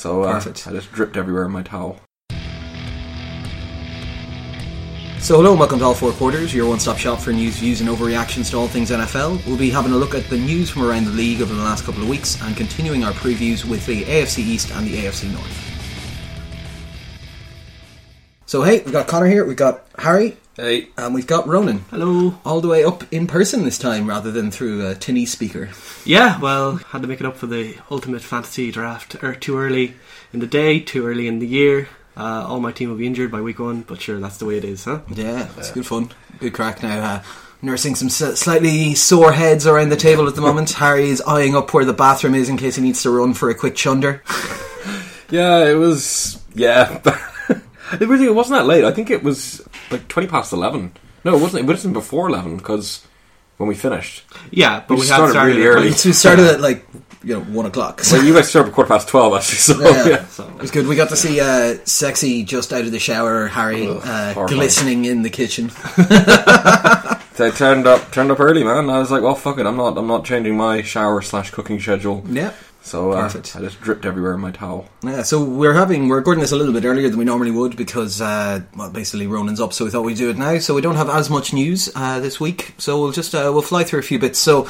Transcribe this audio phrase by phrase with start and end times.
[0.00, 2.00] So uh, I just dripped everywhere in my towel.
[5.18, 7.90] So hello and welcome to All Four Quarters, your one-stop shop for news, views and
[7.90, 9.46] overreactions to all things NFL.
[9.46, 11.84] We'll be having a look at the news from around the league over the last
[11.84, 15.69] couple of weeks and continuing our previews with the AFC East and the AFC North.
[18.50, 21.84] So hey, we've got Connor here, we've got Harry, Hey, and we've got Ronan.
[21.88, 22.34] Hello.
[22.44, 25.68] All the way up in person this time rather than through a tinny speaker.
[26.04, 29.22] Yeah, well, had to make it up for the ultimate fantasy draft.
[29.22, 29.94] Or too early
[30.32, 31.88] in the day, too early in the year.
[32.16, 34.56] Uh, all my team will be injured by week one, but sure, that's the way
[34.56, 35.02] it is, huh?
[35.14, 36.10] Yeah, it's good fun.
[36.40, 37.04] Good crack now.
[37.04, 37.22] Uh,
[37.62, 40.70] nursing some s- slightly sore heads around the table at the moment.
[40.82, 43.48] Harry is eyeing up where the bathroom is in case he needs to run for
[43.48, 44.24] a quick chunder.
[45.30, 47.00] yeah, it was yeah.
[47.92, 48.84] It really it wasn't that late.
[48.84, 50.92] I think it was like twenty past eleven.
[51.24, 51.64] No, it wasn't.
[51.64, 53.06] It wasn't before eleven because
[53.56, 54.24] when we finished.
[54.50, 55.92] Yeah, but We we, started started really early.
[55.92, 56.86] So we started at like
[57.22, 58.00] you know one o'clock.
[58.02, 59.58] So Well, you guys started at quarter past twelve actually.
[59.58, 60.08] So Yeah.
[60.08, 60.26] yeah.
[60.26, 60.86] So, it was good.
[60.86, 65.04] We got to see uh, sexy just out of the shower Harry Ugh, uh, glistening
[65.04, 65.70] in the kitchen.
[67.40, 68.90] So I turned up, turned up early, man.
[68.90, 69.64] I was like, well, fuck it.
[69.64, 72.22] I'm not, I'm not changing my shower slash cooking schedule.
[72.28, 72.52] Yeah.
[72.82, 73.56] So uh, Perfect.
[73.56, 74.88] I just dripped everywhere in my towel.
[75.02, 77.76] Yeah, so we're having we're recording this a little bit earlier than we normally would
[77.76, 80.58] because uh, well basically Ronan's up, so we thought we'd do it now.
[80.58, 83.62] So we don't have as much news uh, this week, so we'll just uh, we'll
[83.62, 84.38] fly through a few bits.
[84.38, 84.68] So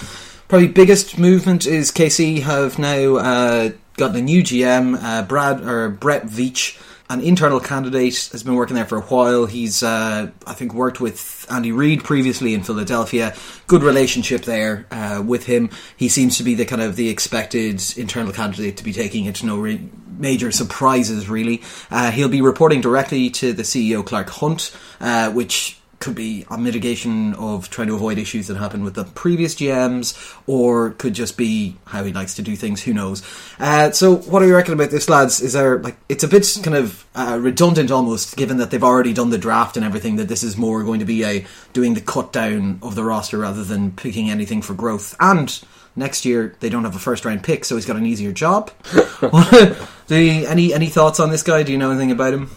[0.49, 5.89] probably biggest movement is KC have now uh, gotten a new GM, uh, Brad or
[5.89, 6.79] Brett Veach.
[7.11, 9.47] An internal candidate has been working there for a while.
[9.47, 13.35] He's, uh, I think, worked with Andy Reid previously in Philadelphia.
[13.67, 15.71] Good relationship there uh, with him.
[15.97, 19.43] He seems to be the kind of the expected internal candidate to be taking it
[19.43, 21.29] no re- major surprises.
[21.29, 26.47] Really, uh, he'll be reporting directly to the CEO Clark Hunt, uh, which could be
[26.51, 31.13] a mitigation of trying to avoid issues that happened with the previous GMs, or could
[31.13, 32.83] just be how he likes to do things.
[32.83, 33.23] Who knows?
[33.59, 35.43] Uh, so, what do you reckon about this, lads?
[35.43, 39.13] Is there like it's a bit kind of uh, redundant almost, given that they've already
[39.13, 40.17] done the draft and everything.
[40.17, 43.39] That this is more going to be a doing the cut down of the roster
[43.39, 45.15] rather than picking anything for growth.
[45.21, 45.63] And
[45.95, 48.71] next year they don't have a first round pick, so he's got an easier job.
[50.07, 51.63] do you, any any thoughts on this guy?
[51.63, 52.51] Do you know anything about him?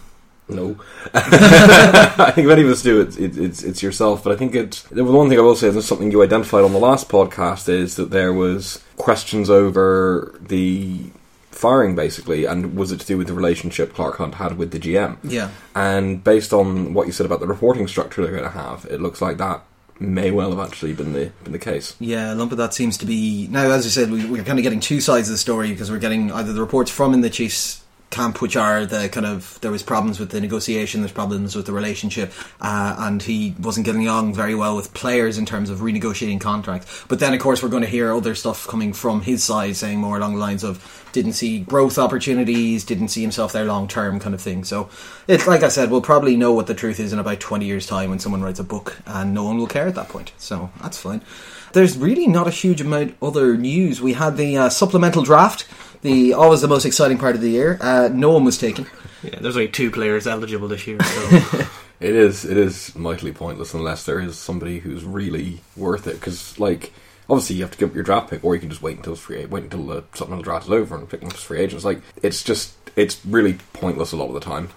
[0.53, 0.77] No,
[1.13, 4.23] I think if any of us do, it's it, it's it's yourself.
[4.23, 4.83] But I think it.
[4.91, 7.95] The one thing I will say is something you identified on the last podcast is
[7.95, 11.11] that there was questions over the
[11.51, 14.79] firing, basically, and was it to do with the relationship Clark Hunt had with the
[14.79, 15.17] GM?
[15.23, 15.49] Yeah.
[15.75, 18.99] And based on what you said about the reporting structure they're going to have, it
[19.01, 19.63] looks like that
[19.99, 21.95] may well have actually been the been the case.
[21.99, 23.71] Yeah, a lump of that seems to be now.
[23.71, 25.99] As you said, we, we're kind of getting two sides of the story because we're
[25.99, 27.82] getting either the reports from in the Chiefs
[28.13, 31.65] camp, which are the kind of there was problems with the negotiation, there's problems with
[31.65, 32.31] the relationship,
[32.61, 37.03] uh, and he wasn't getting along very well with players in terms of renegotiating contracts.
[37.09, 39.99] But then, of course, we're going to hear other stuff coming from his side, saying
[39.99, 40.79] more along the lines of
[41.11, 44.63] didn't see growth opportunities, didn't see himself there long term, kind of thing.
[44.63, 44.89] So
[45.27, 47.87] it's like I said, we'll probably know what the truth is in about twenty years'
[47.87, 50.33] time when someone writes a book, and no one will care at that point.
[50.37, 51.21] So that's fine.
[51.73, 53.99] There's really not a huge amount other news.
[53.99, 55.65] We had the uh, supplemental draft,
[56.03, 57.77] the always the most exciting part of the year.
[57.81, 58.85] Uh, no one was taken.
[59.23, 61.65] yeah, there's only two players eligible this year, so
[61.99, 66.19] It is it is mightily pointless unless there is somebody who's really worth it.
[66.19, 66.91] Because like
[67.29, 69.13] obviously you have to give up your draft pick, or you can just wait until
[69.13, 71.85] it's free wait until the supplemental draft is over and pick them as free agents.
[71.85, 74.69] Like it's just it's really pointless a lot of the time.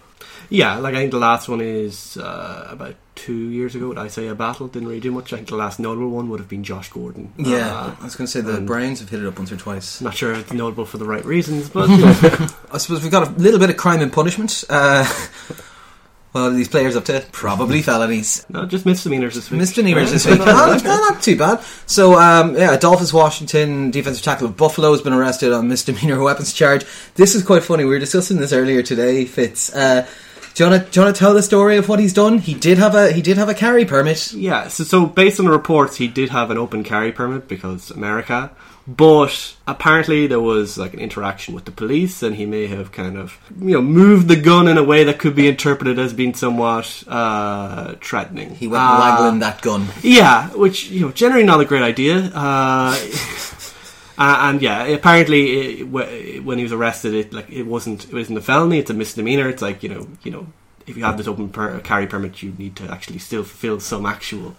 [0.51, 0.77] Yeah.
[0.79, 3.97] Like I think the last one is uh, about two years ago.
[3.97, 5.33] Isaiah Battle didn't really do much.
[5.33, 7.33] I think the last notable one would have been Josh Gordon.
[7.39, 9.57] Yeah, Uh, I was going to say the Browns have hit it up once or
[9.57, 10.01] twice.
[10.01, 13.27] not sure it's notable for the right reasons, but you know, I suppose we've got
[13.27, 14.65] a little bit of crime and punishment.
[14.69, 15.11] Uh,
[16.35, 18.45] well, these players up to probably felonies.
[18.51, 19.59] no, just misdemeanors this week.
[19.61, 20.39] Misdemeanors this week.
[20.45, 21.61] Not, not too bad.
[21.87, 26.53] So, um, yeah, Adolphus Washington, defensive tackle of Buffalo, has been arrested on misdemeanor weapons
[26.53, 26.85] charge.
[27.15, 27.85] This is quite funny.
[27.85, 29.75] We were discussing this earlier today, Fitz.
[29.75, 30.07] Uh,
[30.57, 32.39] do you want to tell the story of what he's done?
[32.39, 34.33] He did have a he did have a carry permit.
[34.33, 37.91] Yeah, so, so based on the reports, he did have an open carry permit because
[37.91, 38.51] America,
[38.87, 43.19] but apparently there was like an interaction with the police, and he may have kind
[43.19, 46.33] of you know moved the gun in a way that could be interpreted as being
[46.35, 48.55] somewhat uh, threatening.
[48.55, 49.87] He went Uh, waggling that gun.
[50.03, 52.31] Yeah, which you know, generally not a great idea.
[52.35, 52.97] Uh,
[54.19, 58.39] uh, and yeah, apparently, it, when he was arrested, it like it wasn't it wasn't
[58.39, 59.49] a felony; it's a misdemeanor.
[59.49, 60.47] It's like you know, you know,
[60.87, 64.07] if you have this open per- carry permit, you need to actually still fulfill some
[64.07, 64.57] actual,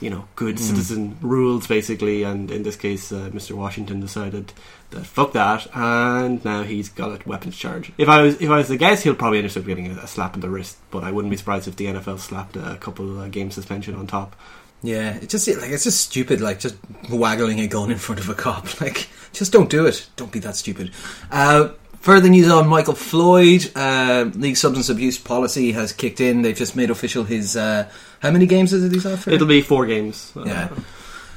[0.00, 2.22] you know, good citizen rules, basically.
[2.22, 3.52] And in this case, uh, Mr.
[3.52, 4.52] Washington decided
[4.90, 7.92] that fuck that, and now he's got a weapons charge.
[7.96, 10.06] If I was if I was to guess, he'll probably end up getting a, a
[10.06, 10.76] slap in the wrist.
[10.90, 14.06] But I wouldn't be surprised if the NFL slapped a couple uh, game suspension on
[14.06, 14.36] top.
[14.82, 16.40] Yeah, it just like it's just stupid.
[16.40, 16.76] Like just
[17.10, 18.66] waggling a gun in front of a cop.
[18.80, 20.08] Like just don't do it.
[20.16, 20.92] Don't be that stupid.
[21.30, 21.70] Uh,
[22.00, 23.70] Further news on Michael Floyd.
[23.74, 26.42] Uh, league substance abuse policy has kicked in.
[26.42, 27.56] They've just made official his.
[27.56, 27.90] Uh,
[28.20, 29.30] how many games is it he's out for?
[29.30, 30.32] It'll be four games.
[30.36, 30.68] Yeah.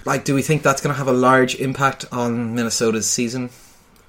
[0.05, 3.49] Like, do we think that's going to have a large impact on Minnesota's season?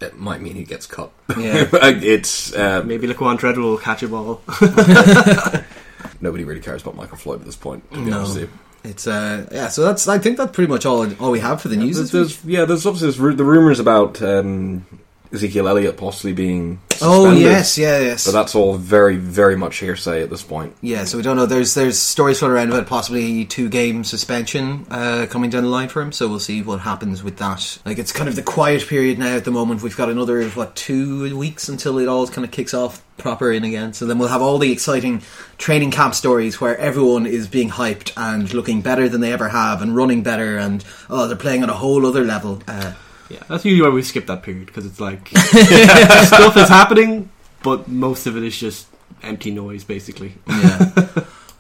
[0.01, 1.11] It might mean he gets cut.
[1.39, 1.69] Yeah.
[1.73, 4.43] it's uh, Maybe Laquan Treadwell will catch a ball.
[6.21, 7.91] nobody really cares about Michael Floyd at this point.
[7.93, 8.19] To be No.
[8.19, 8.59] honest with you.
[8.85, 11.69] It's uh yeah, so that's I think that's pretty much all all we have for
[11.69, 11.97] the news.
[11.97, 14.85] There's, there's- yeah, there's obviously the rumors about um,
[15.33, 18.25] Ezekiel Elliott possibly being Oh suspended, yes, yeah, yes.
[18.27, 20.77] but that's all very very much hearsay at this point.
[20.83, 21.47] yeah, so we don't know.
[21.47, 25.89] There's there's stories floating around about possibly two game suspension uh, coming down the line
[25.89, 26.13] for him.
[26.13, 27.79] So we'll see what happens with that.
[27.85, 29.83] Like it's kind of the quiet period now at the moment.
[29.83, 33.65] We've got another what two weeks until it all kind of kicks off proper in
[33.65, 33.93] again.
[33.93, 35.23] So then we'll have all the exciting
[35.59, 39.83] training camp stories where everyone is being hyped and looking better than they ever have
[39.83, 42.63] and running better and oh they're playing on a whole other level.
[42.69, 42.93] Uh,
[43.33, 47.31] Yeah, that's usually why we skip that period because it's like stuff is happening,
[47.63, 48.89] but most of it is just
[49.23, 50.35] empty noise, basically.
[50.47, 50.91] Yeah.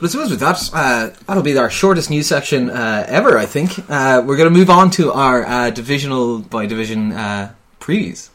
[0.03, 3.47] But I suppose with that, uh, that'll be our shortest news section uh, ever, I
[3.47, 3.79] think.
[3.89, 8.29] Uh, we're going to move on to our uh, divisional by division uh, previews.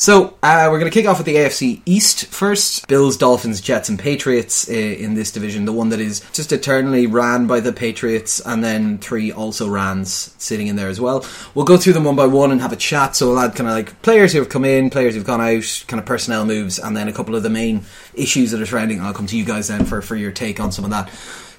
[0.00, 2.88] So, uh, we're going to kick off with the AFC East first.
[2.88, 5.66] Bills, Dolphins, Jets, and Patriots uh, in this division.
[5.66, 10.34] The one that is just eternally ran by the Patriots, and then three also rans
[10.38, 11.26] sitting in there as well.
[11.54, 13.14] We'll go through them one by one and have a chat.
[13.14, 15.84] So, we'll add kind of like players who have come in, players who've gone out,
[15.86, 17.82] kind of personnel moves, and then a couple of the main
[18.14, 19.02] issues that are surrounding.
[19.02, 21.10] I'll come to you guys then for, for your take on some of that.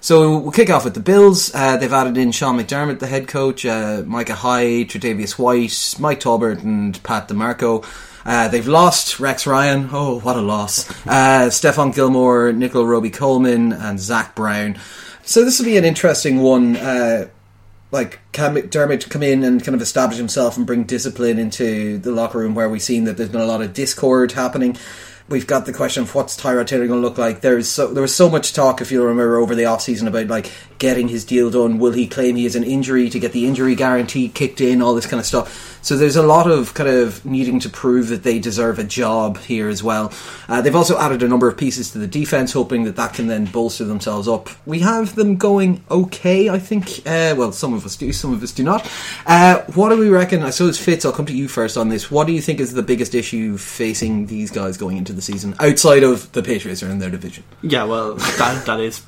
[0.03, 1.53] So we'll kick off with the Bills.
[1.53, 6.19] Uh, they've added in Sean McDermott, the head coach, uh, Micah Hyde, Tre'Davious White, Mike
[6.19, 7.85] Tolbert, and Pat DiMarco.
[8.25, 9.89] Uh, they've lost Rex Ryan.
[9.91, 10.89] Oh, what a loss!
[11.07, 14.77] Uh, Stephon Gilmore, Nickell Robey-Coleman, and Zach Brown.
[15.23, 16.75] So this will be an interesting one.
[16.77, 17.29] Uh,
[17.91, 22.11] like can McDermott come in and kind of establish himself and bring discipline into the
[22.11, 24.77] locker room where we've seen that there's been a lot of discord happening.
[25.29, 27.39] We've got the question of what's Tyrod Taylor going to look like.
[27.41, 30.27] There's so there was so much talk, if you remember, over the off season about
[30.27, 31.79] like getting his deal done.
[31.79, 34.81] Will he claim he has an injury to get the injury guarantee kicked in?
[34.81, 35.70] All this kind of stuff.
[35.81, 39.37] So there's a lot of kind of needing to prove that they deserve a job
[39.39, 40.13] here as well.
[40.47, 43.27] Uh, they've also added a number of pieces to the defense, hoping that that can
[43.27, 44.49] then bolster themselves up.
[44.65, 46.99] We have them going okay, I think.
[46.99, 48.89] Uh, well, some of us do, some of us do not.
[49.25, 50.43] Uh, what do we reckon?
[50.43, 51.05] I suppose Fitz.
[51.05, 52.11] I'll come to you first on this.
[52.11, 55.55] What do you think is the biggest issue facing these guys going into the season
[55.59, 57.43] outside of the Patriots are in their division?
[57.61, 59.01] Yeah, well, that that is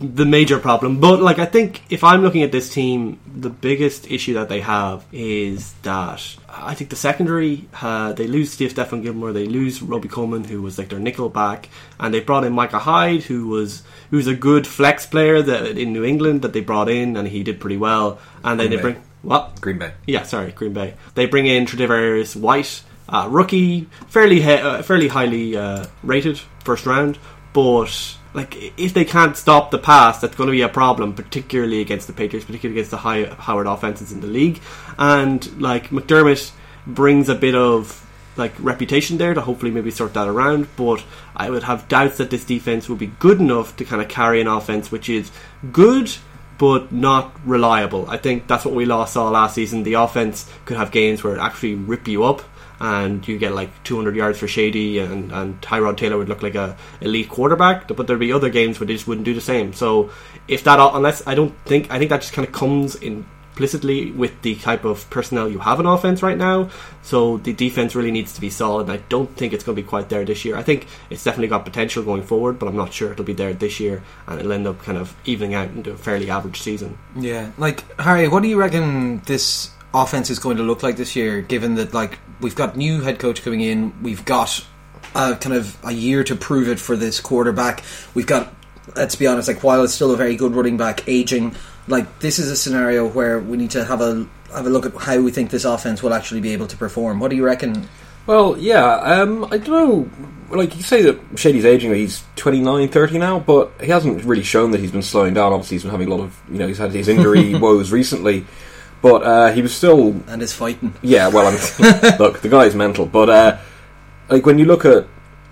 [0.00, 1.00] the major problem.
[1.00, 4.60] But like, I think if I'm looking at this team, the biggest issue that they
[4.60, 9.82] have is that I think the secondary uh, they lose Steve Stephon Gilmore, they lose
[9.82, 11.68] Robey-Coleman, who was like their nickel back,
[11.98, 15.92] and they brought in Micah Hyde, who was who's a good flex player that in
[15.92, 18.20] New England that they brought in, and he did pretty well.
[18.44, 18.82] And then Green they Bay.
[18.82, 19.92] bring what Green Bay.
[20.06, 20.94] yeah, sorry, Green Bay.
[21.16, 26.86] They bring in Tre'Davious White, uh, rookie, fairly he- uh, fairly highly uh, rated first
[26.86, 27.18] round,
[27.52, 31.80] but like if they can't stop the pass, that's going to be a problem, particularly
[31.80, 34.60] against the Patriots, particularly against the high Howard offenses in the league.
[34.98, 36.52] And like McDermott
[36.86, 38.04] brings a bit of
[38.36, 40.68] like reputation there to hopefully maybe sort that around.
[40.76, 41.04] But
[41.34, 44.40] I would have doubts that this defense will be good enough to kind of carry
[44.40, 45.30] an offense which is
[45.72, 46.10] good
[46.58, 48.10] but not reliable.
[48.10, 49.84] I think that's what we lost saw last season.
[49.84, 52.42] The offense could have games where it actually rip you up
[52.80, 56.54] and you get like 200 yards for Shady and, and Tyrod Taylor would look like
[56.54, 59.72] a elite quarterback, but there'd be other games where they just wouldn't do the same.
[59.72, 60.10] So
[60.46, 62.96] if that, unless I don't think, I think that just kind of comes
[63.58, 66.70] implicitly with the type of personnel you have in offense right now.
[67.02, 68.88] So the defense really needs to be solid.
[68.88, 70.56] I don't think it's going to be quite there this year.
[70.56, 73.52] I think it's definitely got potential going forward, but I'm not sure it'll be there
[73.52, 76.98] this year, and it'll end up kind of evening out into a fairly average season.
[77.16, 81.16] Yeah, like Harry, what do you reckon this offense is going to look like this
[81.16, 81.40] year?
[81.40, 84.64] Given that like we've got new head coach coming in, we've got
[85.14, 87.82] uh, kind of a year to prove it for this quarterback.
[88.14, 88.52] We've got,
[88.96, 91.54] let's be honest, like while it's still a very good running back, aging.
[91.86, 94.94] Like this is a scenario where we need to have a have a look at
[94.94, 97.20] how we think this offense will actually be able to perform.
[97.20, 97.88] What do you reckon?
[98.26, 100.10] Well, yeah, um, I don't know.
[100.54, 104.70] Like you say that Shady's aging, he's 29, 30 now, but he hasn't really shown
[104.72, 105.52] that he's been slowing down.
[105.52, 108.44] Obviously, he's been having a lot of, you know, he's had his injury woes recently,
[109.02, 110.94] but uh, he was still And is fighting.
[111.02, 111.54] Yeah, well, I'm,
[112.18, 113.58] look, the guy's mental, but uh,
[114.28, 115.06] like when you look at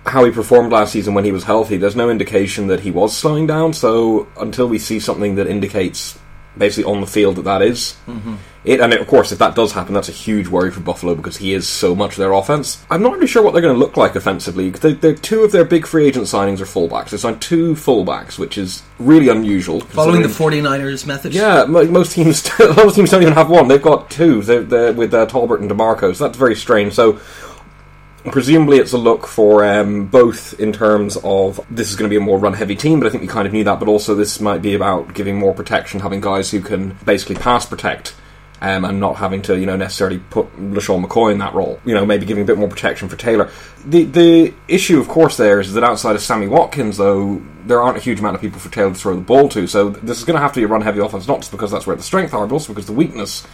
[0.05, 3.15] how he performed last season when he was healthy, there's no indication that he was
[3.15, 3.73] slowing down.
[3.73, 6.17] So until we see something that indicates
[6.57, 7.95] basically on the field that that is.
[8.67, 11.37] It, and of course, if that does happen, that's a huge worry for Buffalo because
[11.37, 12.85] he is so much their offense.
[12.91, 14.71] I'm not really sure what they're going to look like offensively.
[14.71, 17.11] They, they're two of their big free agent signings are fullbacks.
[17.11, 19.79] They signed two fullbacks, which is really unusual.
[19.79, 21.33] Following the considering- 49ers method.
[21.33, 23.69] yeah, most teams, most teams don't even have one.
[23.69, 24.41] They've got two.
[24.41, 26.91] They're, they're with uh, Tolbert and DiMarco, so that's very strange.
[26.91, 27.21] So
[28.31, 32.17] presumably it's a look for um, both in terms of this is going to be
[32.17, 33.79] a more run-heavy team, but I think we kind of knew that.
[33.79, 37.65] But also this might be about giving more protection, having guys who can basically pass
[37.65, 38.13] protect.
[38.59, 41.79] Um, and not having to, you know, necessarily put LeSean McCoy in that role.
[41.85, 43.51] You know, maybe giving a bit more protection for Taylor.
[43.85, 47.97] The the issue, of course, there is that outside of Sammy Watkins, though, there aren't
[47.97, 49.67] a huge amount of people for Taylor to throw the ball to.
[49.67, 51.85] So this is going to have to be a run-heavy offense, not just because that's
[51.85, 53.45] where the strength are, but also because the weakness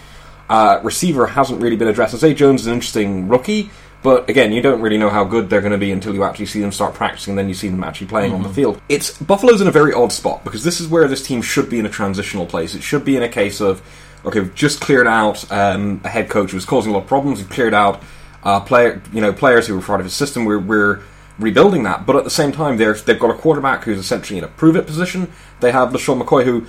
[0.50, 2.15] uh, receiver hasn't really been addressed.
[2.15, 3.72] I say Jones is an interesting rookie,
[4.03, 6.45] but again, you don't really know how good they're going to be until you actually
[6.45, 8.81] see them start practicing, and then you see them actually playing on the field.
[8.88, 11.79] It's Buffalo's in a very odd spot because this is where this team should be
[11.79, 12.74] in a transitional place.
[12.74, 13.81] It should be in a case of
[14.25, 17.08] okay, we've just cleared out um, a head coach who was causing a lot of
[17.08, 17.39] problems.
[17.39, 18.01] We've cleared out
[18.44, 20.46] uh, player, you know, players who were part of his system.
[20.46, 21.01] We're, we're
[21.39, 24.44] rebuilding that, but at the same time, they're, they've got a quarterback who's essentially in
[24.44, 25.32] a prove it position.
[25.60, 26.65] They have LeSean McCoy, who,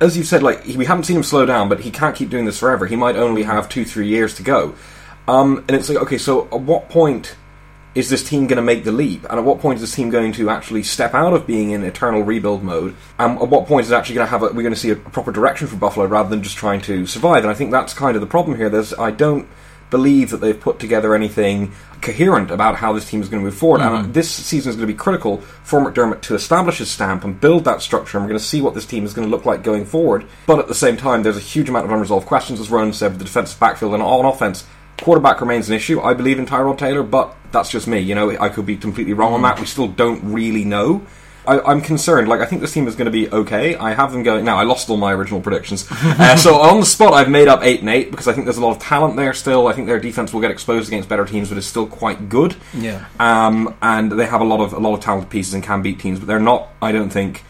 [0.00, 2.44] as you've said, like we haven't seen him slow down, but he can't keep doing
[2.44, 2.86] this forever.
[2.86, 4.74] He might only have two, three years to go.
[5.26, 7.36] Um, and it's like, okay, so at what point
[7.94, 9.24] is this team going to make the leap?
[9.24, 11.84] And at what point is this team going to actually step out of being in
[11.84, 12.96] eternal rebuild mode?
[13.18, 14.90] And at what point is it actually going to have a, we're going to see
[14.90, 17.44] a proper direction for Buffalo rather than just trying to survive?
[17.44, 18.68] And I think that's kind of the problem here.
[18.68, 19.48] There's I don't
[19.90, 23.56] believe that they've put together anything coherent about how this team is going to move
[23.56, 23.80] forward.
[23.80, 24.12] And mm-hmm.
[24.12, 27.64] this season is going to be critical for McDermott to establish his stamp and build
[27.64, 28.18] that structure.
[28.18, 30.26] And we're going to see what this team is going to look like going forward.
[30.46, 33.12] But at the same time, there's a huge amount of unresolved questions, as Ronan said,
[33.12, 34.66] with the defensive backfield and on offense.
[35.04, 36.00] Quarterback remains an issue.
[36.00, 37.98] I believe in Tyrod Taylor, but that's just me.
[37.98, 39.60] You know, I could be completely wrong on that.
[39.60, 41.06] We still don't really know.
[41.46, 42.26] I, I'm concerned.
[42.26, 43.76] Like, I think this team is going to be okay.
[43.76, 44.56] I have them going now.
[44.56, 47.80] I lost all my original predictions, uh, so on the spot, I've made up eight
[47.80, 49.66] and eight because I think there's a lot of talent there still.
[49.66, 52.56] I think their defense will get exposed against better teams, but it's still quite good.
[52.72, 53.04] Yeah.
[53.20, 56.00] Um, and they have a lot of a lot of talented pieces and can beat
[56.00, 56.70] teams, but they're not.
[56.80, 57.44] I don't think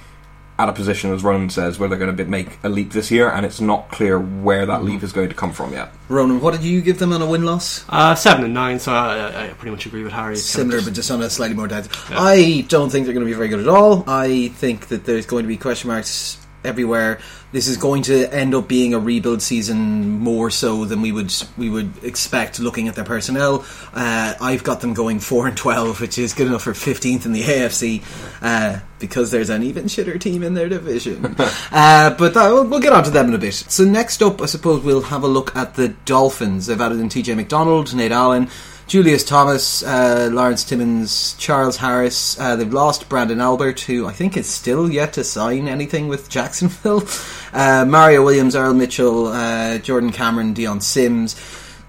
[0.59, 3.29] at a position as Ronan says where they're going to make a leap this year,
[3.29, 5.93] and it's not clear where that leap is going to come from yet.
[6.09, 7.85] Ronan, what did you give them on a win loss?
[7.89, 10.35] Uh, seven and nine, so I, I pretty much agree with Harry.
[10.35, 12.11] It's kind of Similar, just- but just on a slightly more depth.
[12.13, 14.05] I don't think they're going to be very good at all.
[14.09, 17.19] I think that there's going to be question marks everywhere.
[17.53, 21.33] This is going to end up being a rebuild season more so than we would
[21.57, 23.65] we would expect looking at their personnel.
[23.93, 27.33] Uh, I've got them going four and twelve, which is good enough for fifteenth in
[27.33, 28.03] the AFC
[28.43, 31.25] uh, because there's an even shitter team in their division.
[31.39, 33.55] uh, but that, we'll, we'll get on to them in a bit.
[33.55, 36.67] So next up, I suppose we'll have a look at the Dolphins.
[36.67, 37.35] They've added in T.J.
[37.35, 38.49] McDonald, Nate Allen.
[38.87, 42.39] Julius Thomas, uh, Lawrence Timmons, Charles Harris.
[42.39, 46.29] Uh, they've lost Branden Albert, who I think is still yet to sign anything with
[46.29, 47.03] Jacksonville.
[47.55, 51.41] Uh, Mario Williams, Earl Mitchell, uh, Jordan Cameron, Dion Sims.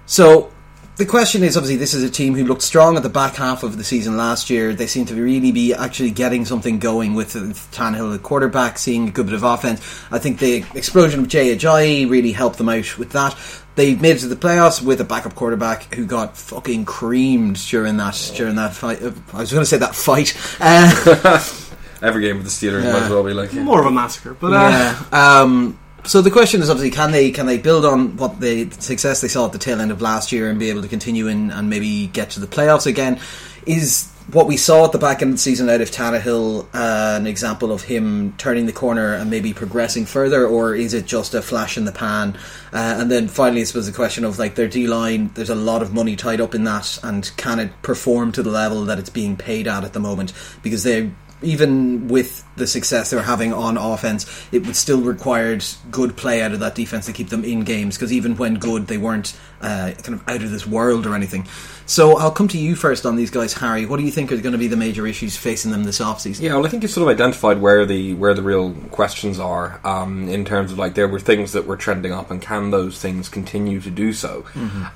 [0.06, 0.52] So
[0.96, 3.62] the question is obviously this is a team who looked strong at the back half
[3.62, 4.72] of the season last year.
[4.72, 7.34] They seem to really be actually getting something going with,
[7.72, 9.80] Tannehill at quarterback, seeing a good bit of offense.
[10.10, 13.36] I think the explosion of Jay Ajayi really helped them out with that.
[13.76, 17.98] They made it to the playoffs with a backup quarterback who got fucking creamed during
[17.98, 19.02] that during that fight.
[19.02, 20.34] Uh, I was going to say that fight.
[20.60, 21.42] Uh,
[22.02, 22.92] Every game with the Steelers Yeah.
[22.92, 24.34] might as well be like more of a massacre.
[24.34, 24.68] But uh,
[25.12, 25.40] yeah.
[25.40, 29.20] Um, so the question is obviously can they can they build on what the success
[29.20, 31.50] they saw at the tail end of last year and be able to continue in
[31.50, 33.18] and maybe get to the playoffs again?
[33.66, 37.16] Is what we saw at the back end of the season out of Tannehill uh,
[37.16, 41.34] an example of him turning the corner and maybe progressing further, or is it just
[41.34, 42.36] a flash in the pan?
[42.72, 45.30] Uh, and then finally, I suppose the question of like their D line.
[45.34, 48.50] There's a lot of money tied up in that, and can it perform to the
[48.50, 50.32] level that it's being paid at at the moment?
[50.62, 51.10] Because they
[51.42, 56.52] even with the success they're having on offense, it would still required good play out
[56.52, 57.96] of that defense to keep them in games.
[57.96, 61.46] Because even when good, they weren't uh, kind of out of this world or anything.
[61.86, 63.86] So I'll come to you first on these guys, Harry.
[63.86, 66.42] What do you think are going to be the major issues facing them this offseason?
[66.42, 69.80] Yeah, well, I think you've sort of identified where the where the real questions are
[69.84, 73.00] um, in terms of like there were things that were trending up, and can those
[73.00, 74.44] things continue to do so?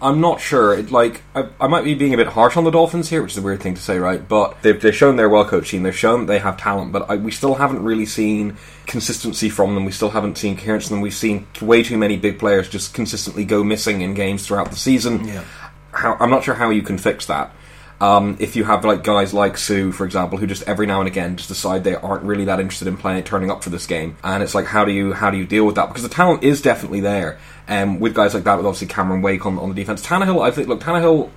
[0.02, 0.74] I'm not sure.
[0.74, 3.32] It, like I, I might be being a bit harsh on the Dolphins here, which
[3.32, 4.26] is a weird thing to say, right?
[4.26, 5.84] But they've, they've shown they're well coached team.
[5.84, 8.56] They've shown they have talent, but I, we still haven't really seen
[8.86, 9.84] consistency from them.
[9.84, 11.02] We still haven't seen coherence from them.
[11.02, 14.76] We've seen way too many big players just consistently go missing in games throughout the
[14.76, 15.28] season.
[15.28, 15.44] Yeah.
[15.92, 17.52] How, I'm not sure how you can fix that.
[18.00, 21.06] Um, if you have like guys like Suh, for example, who just every now and
[21.06, 24.16] again just decide they aren't really that interested in playing, turning up for this game,
[24.24, 25.88] and it's like how do you how do you deal with that?
[25.88, 29.44] Because the talent is definitely there, um, with guys like that, with obviously Cameron Wake
[29.44, 30.04] on, on the defense.
[30.04, 31.30] Tannehill, I think, look, Tannehill.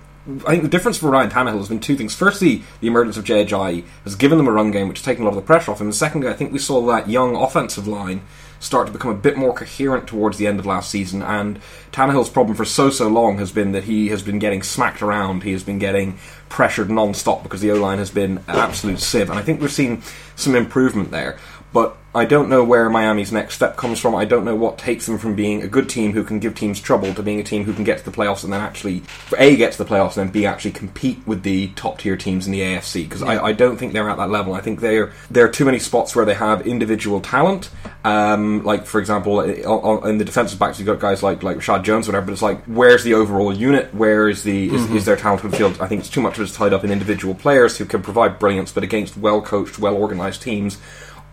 [0.48, 2.16] I think the difference for Ryan Tannehill has been two things.
[2.16, 5.26] Firstly, the emergence of Ajayi has given them a run game, which has taken a
[5.26, 5.88] lot of the pressure off him.
[5.88, 8.22] And secondly, I think we saw that young offensive line
[8.64, 11.22] start to become a bit more coherent towards the end of last season.
[11.22, 11.60] And
[11.92, 15.44] Tannehill's problem for so so long has been that he has been getting smacked around.
[15.44, 16.18] He has been getting
[16.48, 19.30] pressured non-stop because the O line has been an absolute sieve.
[19.30, 20.02] And I think we've seen
[20.36, 21.38] some improvement there.
[21.74, 24.14] But I don't know where Miami's next step comes from.
[24.14, 26.80] I don't know what takes them from being a good team who can give teams
[26.80, 29.02] trouble to being a team who can get to the playoffs and then actually,
[29.40, 32.46] A, get to the playoffs and then B, actually compete with the top tier teams
[32.46, 33.04] in the AFC.
[33.04, 34.54] Because I, I, don't think they're at that level.
[34.54, 37.72] I think they're, there are too many spots where they have individual talent.
[38.04, 42.08] Um, like, for example, in the defensive backs, you've got guys like, like Reshad Jones,
[42.08, 43.92] whatever, but it's like, where's the overall unit?
[43.92, 44.98] Where is the, is, mm-hmm.
[44.98, 45.82] is their talent in the field?
[45.82, 48.38] I think it's too much of it's tied up in individual players who can provide
[48.38, 50.78] brilliance, but against well coached, well organized teams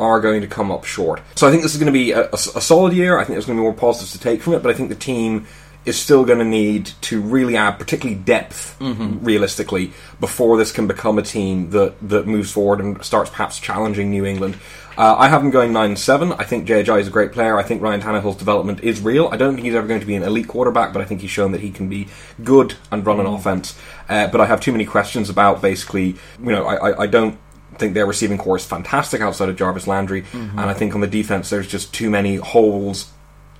[0.00, 1.21] are going to come up short.
[1.37, 3.19] So I think this is going to be a, a, a solid year.
[3.19, 4.88] I think there's going to be more positives to take from it, but I think
[4.88, 5.47] the team
[5.85, 9.25] is still going to need to really add, particularly depth, mm-hmm.
[9.25, 14.11] realistically, before this can become a team that, that moves forward and starts perhaps challenging
[14.11, 14.59] New England.
[14.99, 16.33] Uh, I have them going 9 7.
[16.35, 17.57] I think JJ is a great player.
[17.59, 19.28] I think Ryan Tannehill's development is real.
[19.33, 21.30] I don't think he's ever going to be an elite quarterback, but I think he's
[21.30, 22.09] shown that he can be
[22.45, 23.38] good and run an mm.
[23.38, 23.78] offense.
[24.09, 27.38] Uh, but I have too many questions about basically, you know, I, I, I don't
[27.81, 30.59] think their receiving corps is fantastic outside of Jarvis Landry, mm-hmm.
[30.59, 33.11] and I think on the defense there's just too many holes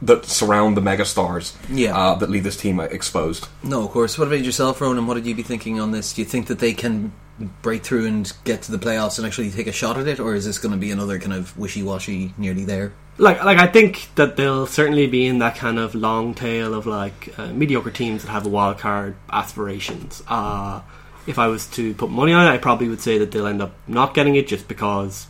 [0.03, 1.97] that surround the megastars yeah.
[1.97, 3.49] Uh, that leave this team exposed.
[3.63, 4.19] No, of course.
[4.19, 5.07] What about yourself, Ronan?
[5.07, 6.15] What did you be thinking on this?
[6.15, 7.13] Do you think that they can
[7.63, 10.35] break through and get to the playoffs and actually take a shot at it, or
[10.35, 12.93] is this going to be another kind of wishy-washy, nearly there?
[13.19, 16.87] Like, like I think that they'll certainly be in that kind of long tail of
[16.87, 20.23] like uh, mediocre teams that have a wild card aspirations.
[20.27, 20.81] Uh,
[21.27, 23.63] if I was to put money on it, I probably would say that they'll end
[23.63, 25.27] up not getting it just because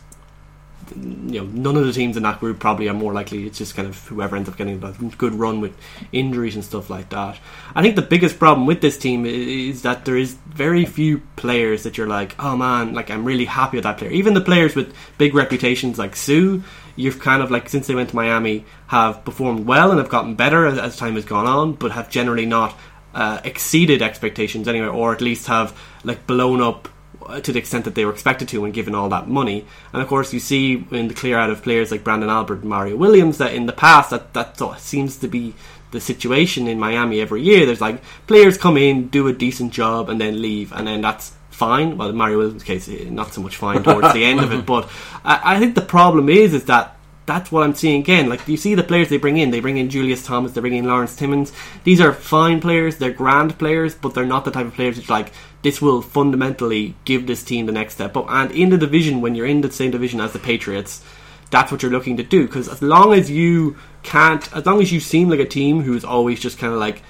[0.95, 3.45] you know none of the teams in that group probably are more likely.
[3.45, 5.73] It's just kind of whoever ends up getting a good run with
[6.11, 7.39] injuries and stuff like that.
[7.75, 11.83] I think the biggest problem with this team is that there is very few players
[11.83, 14.11] that you're like, oh man, like I'm really happy with that player.
[14.11, 16.59] Even the players with big reputations like Suh,
[16.95, 20.35] you've kind of like since they went to Miami have performed well and have gotten
[20.35, 22.77] better as, as time has gone on, but have generally not
[23.13, 26.87] uh, exceeded expectations anyway, or at least have like blown up
[27.25, 29.65] uh, to the extent that they were expected to when given all that money.
[29.93, 32.69] And of course, you see in the clear out of players like Branden Albert and
[32.69, 35.53] Mario Williams that in the past that that seems to be
[35.91, 37.65] the situation in Miami every year.
[37.65, 41.33] There's like players come in, do a decent job, and then leave, and then that's
[41.49, 41.97] fine.
[41.97, 44.65] Well, in Mario Williams' case, eh, not so much fine towards the end of it.
[44.71, 44.89] But
[45.23, 46.95] I, I think the problem is is that
[47.31, 48.27] that's what I'm seeing again.
[48.27, 49.51] Like you see the players they bring in.
[49.51, 50.51] They bring in Julius Thomas.
[50.51, 51.53] They bring in Lawrence Timmons.
[51.85, 52.97] These are fine players.
[52.97, 56.95] They're grand players, but they're not the type of players which like this will fundamentally
[57.05, 58.25] give this team the next step up.
[58.29, 61.03] And in the division, when you're in the same division as the Patriots,
[61.51, 62.45] that's what you're looking to do.
[62.45, 66.03] Because as long as you can't, as long as you seem like a team who's
[66.03, 67.01] always just kind of like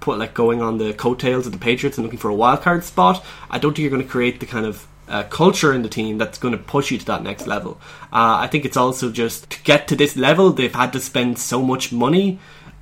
[0.00, 2.84] put like going on the coattails of the Patriots and looking for a wild card
[2.84, 5.88] spot, I don't think you're going to create the kind of uh, culture in the
[5.88, 7.80] team that's going to push you to that next level.
[8.12, 11.38] Uh, I think it's also just to get to this level, they've had to spend
[11.38, 12.38] so much money.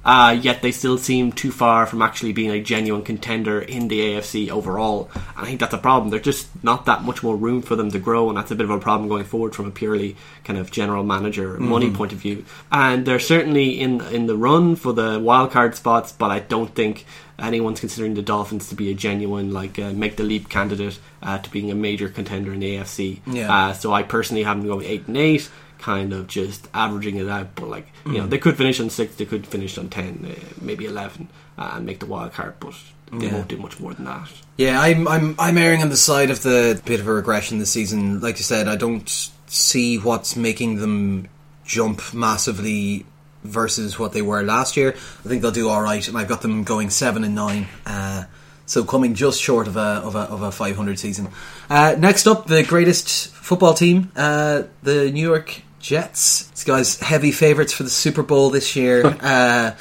[0.06, 3.98] Uh, yet they still seem too far from actually being a genuine contender in the
[3.98, 5.10] AFC overall.
[5.14, 6.10] And I think that's a problem.
[6.10, 8.62] There's just not that much more room for them to grow, and that's a bit
[8.62, 10.14] of a problem going forward from a purely
[10.44, 11.68] kind of general manager mm-hmm.
[11.68, 12.44] money point of view.
[12.70, 16.72] And they're certainly in in the run for the wild card spots, but I don't
[16.72, 17.04] think
[17.38, 21.38] anyone's considering the Dolphins to be a genuine like uh, make the leap candidate uh,
[21.38, 23.20] to being a major contender in the AFC.
[23.26, 23.52] Yeah.
[23.52, 27.28] Uh, so I personally have them going eight and eight, kind of just averaging it
[27.28, 27.54] out.
[27.54, 28.16] But like you mm.
[28.18, 31.72] know, they could finish on six, they could finish on ten, uh, maybe eleven, uh,
[31.74, 32.74] and make the wild card, but.
[33.12, 33.34] They yeah.
[33.34, 34.28] won't do much more than that.
[34.56, 37.70] Yeah, I'm I'm I'm erring on the side of the bit of a regression this
[37.70, 38.18] season.
[38.18, 39.08] Like you said, I don't
[39.46, 41.28] see what's making them
[41.64, 43.06] jump massively
[43.44, 44.90] versus what they were last year.
[44.90, 47.68] I think they'll do all right, and I've got them going seven and nine.
[47.86, 48.24] Uh,
[48.66, 51.28] so coming just short of a of a, of a 500 season.
[51.70, 56.48] Uh, next up, the greatest football team, uh, the New York Jets.
[56.48, 59.06] These guys heavy favourites for the Super Bowl this year.
[59.20, 59.72] uh,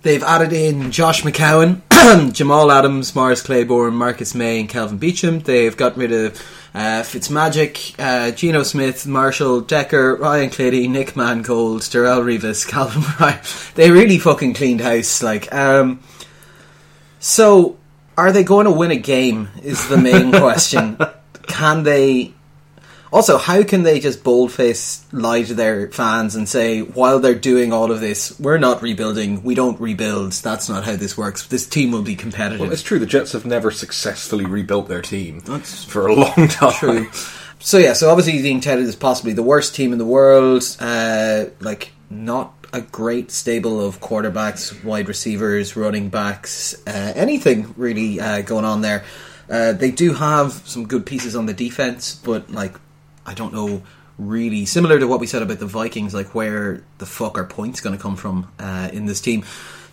[0.00, 1.82] they've added in Josh McCown,
[2.32, 5.44] Jamal Adams, Morris Claiborne, Marcus Maye, and Kelvin Beachum.
[5.44, 6.36] They've got rid of
[6.74, 13.40] uh, Fitzmagic, uh, Geno Smith, Marshall Decker, Ryan Clady, Nick Mangold, Darrelle Revis, Calvin Ryan.
[13.74, 15.22] They really fucking cleaned house.
[15.22, 16.00] Like, um,
[17.20, 17.76] so
[18.16, 19.50] are they going to win a game?
[19.62, 20.96] Is the main question.
[21.46, 22.32] Can they
[23.12, 27.72] also, how can they just boldface lie to their fans and say, while they're doing
[27.72, 31.66] all of this, we're not rebuilding, we don't rebuild, that's not how this works, this
[31.66, 32.60] team will be competitive?
[32.60, 36.48] Well, it's true, the Jets have never successfully rebuilt their team that's for a long
[36.48, 36.72] time.
[36.72, 37.10] True.
[37.64, 41.44] So, yeah, so obviously the touted as possibly the worst team in the world, uh,
[41.60, 48.42] like, not a great stable of quarterbacks, wide receivers, running backs, uh, anything really uh,
[48.42, 49.04] going on there.
[49.48, 52.74] Uh, they do have some good pieces on the defense, but like
[53.26, 53.82] I don't know
[54.18, 57.80] really similar to what we said about the Vikings, like where the fuck are points
[57.80, 59.44] going to come from uh, in this team.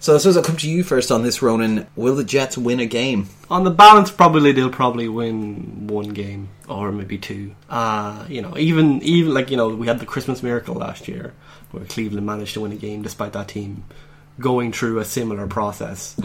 [0.01, 1.85] So I suppose I'll come to you first on this, Ronan.
[1.97, 3.27] Will the Jets win a game?
[3.49, 7.53] On the balance, probably they'll probably win one game or maybe two.
[7.69, 11.33] Uh, you know, even even like you know, we had the Christmas miracle last year
[11.71, 13.83] where Cleveland managed to win a game despite that team
[14.39, 16.15] going through a similar process.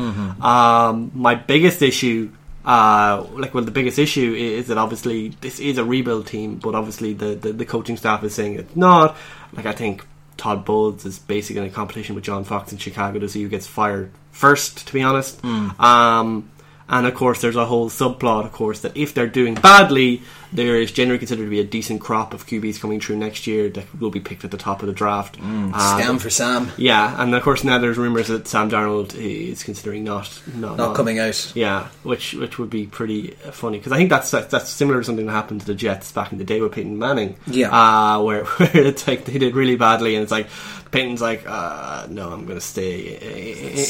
[0.40, 2.30] Um, my biggest issue,
[2.64, 6.74] uh, like, well, the biggest issue is that obviously this is a rebuild team, but
[6.74, 9.16] obviously the, the, the coaching staff is saying it's not.
[9.52, 13.18] Like, I think Todd Bowles is basically in a competition with John Fox in Chicago
[13.18, 15.44] to see who gets fired first, to be honest.
[15.44, 16.50] Um,
[16.88, 20.22] and of course, there's a whole subplot, of course, that if they're doing badly,
[20.54, 23.68] there is generally considered to be a decent crop of QBs coming through next year
[23.70, 25.36] that will be picked at the top of the draft.
[25.36, 26.70] Uh, Scam for Sam.
[26.76, 30.94] yeah, and of course now there's rumours that Sam Darnold is considering not not, Not
[30.96, 31.52] coming out.
[31.56, 35.04] Yeah, which which would be pretty funny because I think that's that's that's similar to
[35.04, 37.36] something that happened to the Jets back in the day with Peyton Manning.
[37.46, 37.70] Yeah.
[37.70, 40.46] uh, where where it's like they did really badly, and it's like
[40.92, 43.18] Peyton's like, uh, no, I'm going to stay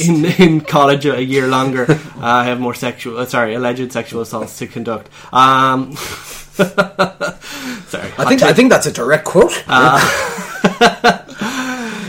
[0.09, 1.85] in in college a year longer.
[1.91, 5.11] uh, I have more sexual, uh, sorry, alleged sexual assaults to conduct.
[5.31, 5.93] Um,
[7.89, 9.65] sorry, I think I think that's a direct quote.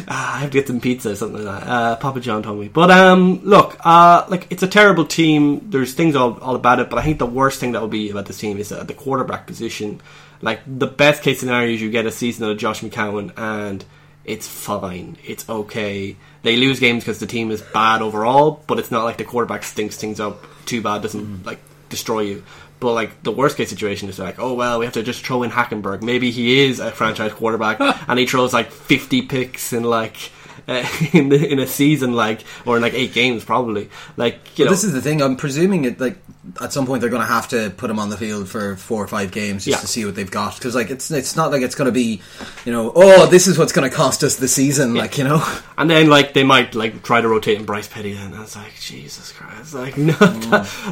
[0.08, 1.67] Ah, I have to get some pizza or something like that.
[1.67, 2.67] Uh, Papa John told me.
[2.67, 5.67] But um, look, uh, like it's a terrible team.
[5.71, 8.12] There's things all, all about it, but I think the worst thing that will be
[8.12, 10.01] about this team is at the quarterback position.
[10.41, 13.84] Like the best case scenario is you get a season of Josh McCown and
[14.25, 15.17] it's fine.
[15.23, 16.15] It's okay.
[16.43, 19.63] They lose games because the team is bad overall, but it's not like the quarterback
[19.63, 22.43] stinks things up too bad, doesn't like destroy you.
[22.80, 25.44] But like the worst case situation is like, oh well, we have to just throw
[25.44, 26.02] in Hackenberg.
[26.02, 30.32] Maybe he is a franchise quarterback, and he throws like fifty picks in like
[30.67, 33.89] uh, in the, in a season, like or in like eight games probably.
[34.17, 35.21] Like you know, this is the thing.
[35.21, 36.17] I'm presuming it like
[36.62, 39.04] at some point they're going to have to put him on the field for four
[39.04, 39.82] or five games just Yeah.
[39.82, 42.21] to see what they've got because like it's it's not like it's going to be
[42.65, 45.43] you know oh this is what's going to cost us the season like you know
[45.78, 48.13] And then like they might like try to rotate in Bryce Petty.
[48.13, 49.73] Then I was like, Jesus Christ!
[49.73, 50.15] Like no,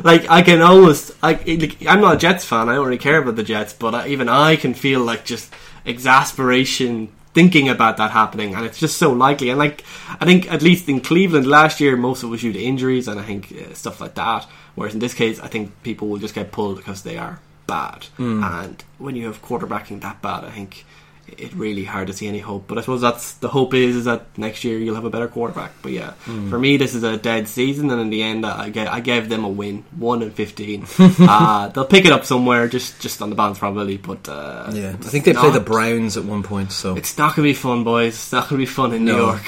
[0.03, 2.67] like I can almost I like I'm not a Jets fan.
[2.67, 5.53] I don't really care about the Jets, but I, even I can feel like just
[5.86, 9.50] exasperation thinking about that happening, and it's just so likely.
[9.50, 9.84] And like
[10.19, 13.08] I think at least in Cleveland last year, most of it was due to injuries,
[13.08, 14.48] and I think uh, stuff like that.
[14.76, 18.08] Whereas in this case, I think people will just get pulled because they are bad.
[18.43, 20.86] And when you have quarterbacking that bad, I think
[21.27, 22.67] it's really hard to see any hope.
[22.67, 25.27] But I suppose that's the hope is, is that next year you'll have a better
[25.27, 25.71] quarterback.
[25.81, 26.12] But yeah,
[26.49, 29.29] for me, this is a dead season, and in the end, I gave, I gave
[29.29, 30.86] them a win, one and fifteen.
[30.99, 33.97] uh, they'll pick it up somewhere, just just on the balance probably.
[33.97, 37.36] But uh, yeah I think they play the Browns at one point so It's not
[37.36, 38.13] gonna be fun, boys.
[38.13, 39.43] It's not gonna be fun in New York.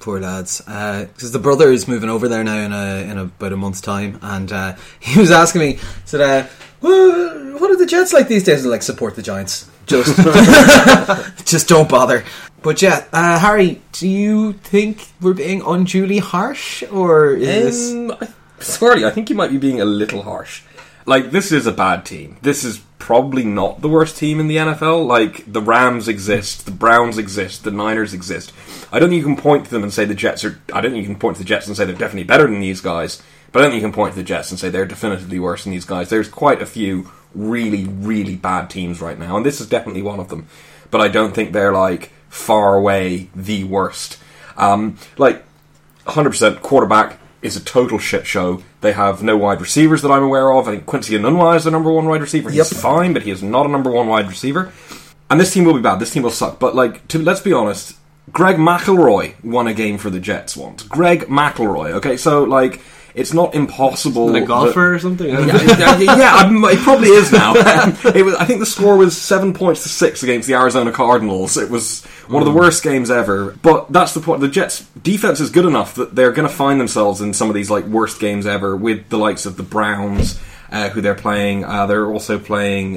[0.00, 3.56] poor lads because the brother is moving over there now in a, in about a
[3.56, 6.46] month's time and uh, he was asking me said uh,
[6.82, 10.16] what are the Jets like these days They're like support the Giants just
[11.46, 12.24] just don't bother
[12.62, 18.16] but yeah uh, Harry do you think we're being unduly harsh or is this Um,
[18.20, 18.28] I,
[18.62, 20.62] sorry, I think you might be being a little harsh.
[21.06, 22.38] Like, this is a bad team.
[22.40, 25.06] This is probably not the worst team in the NFL.
[25.06, 28.52] Like, the Rams exist, the Browns exist, the Niners exist.
[28.90, 30.58] I don't think you can point to them and say the Jets are.
[30.72, 32.60] I don't think you can point to the Jets and say they're definitely better than
[32.60, 33.22] these guys.
[33.52, 35.64] But I don't think you can point to the Jets and say they're definitively worse
[35.64, 36.08] than these guys.
[36.08, 40.20] There's quite a few really, really bad teams right now, and this is definitely one
[40.20, 40.46] of them.
[40.90, 44.18] But I don't think they're like far away the worst.
[44.56, 45.42] Um, like
[46.06, 48.62] 100% quarterback is a total shit show.
[48.80, 50.68] They have no wide receivers that I'm aware of.
[50.68, 52.50] I think Quincy Enunwa is the number one wide receiver.
[52.50, 52.80] He's Yep.
[52.80, 54.72] fine, but he is not a number one wide receiver.
[55.30, 55.98] And this team will be bad.
[56.00, 56.58] This team will suck.
[56.58, 57.96] But like, to, let's be honest.
[58.32, 60.82] Greg McElroy won a game for the Jets once.
[60.84, 61.92] Greg McElroy.
[61.92, 62.80] Okay, so like,
[63.14, 64.28] it's not impossible.
[64.30, 65.28] A that- golfer or something.
[65.28, 67.54] yeah, yeah, it probably is now.
[68.14, 71.56] it was, I think the score was seven points to six against the Arizona Cardinals.
[71.56, 73.52] It was one of the worst games ever.
[73.62, 74.40] But that's the point.
[74.40, 77.54] The Jets' defense is good enough that they're going to find themselves in some of
[77.54, 80.40] these like worst games ever with the likes of the Browns.
[80.72, 81.62] Uh, who they're playing?
[81.64, 82.94] Uh, they're also playing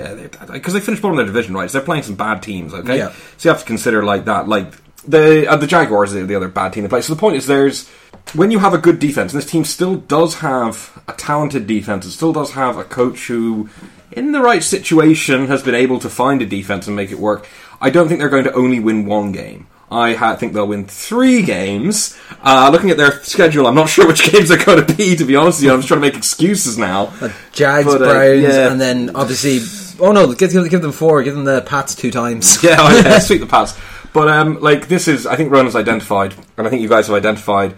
[0.51, 1.69] because they finished bottom of their division, right?
[1.69, 2.73] So they're playing some bad teams.
[2.73, 3.11] Okay, Yeah.
[3.37, 4.47] so you have to consider like that.
[4.47, 4.73] Like
[5.07, 7.01] the uh, the Jaguars are the other bad team to play.
[7.01, 7.87] So the point is, there's
[8.33, 12.05] when you have a good defense, and this team still does have a talented defense.
[12.05, 13.69] It still does have a coach who,
[14.11, 17.47] in the right situation, has been able to find a defense and make it work.
[17.79, 19.67] I don't think they're going to only win one game.
[19.89, 22.17] I ha- think they'll win three games.
[22.43, 25.15] Uh, looking at their schedule, I'm not sure which games they're going to be.
[25.15, 27.13] To be honest with you, I'm just trying to make excuses now.
[27.53, 28.71] Jags, But, uh, Browns, yeah.
[28.71, 29.59] and then obviously.
[29.99, 30.31] Oh no!
[30.33, 31.23] Give, give them four.
[31.23, 32.61] Give them the Pats two times.
[32.63, 33.75] yeah, oh, yeah, sweep the pass.
[34.17, 37.15] But um, like this is, I think Ronan's identified, and I think you guys have
[37.15, 37.73] identified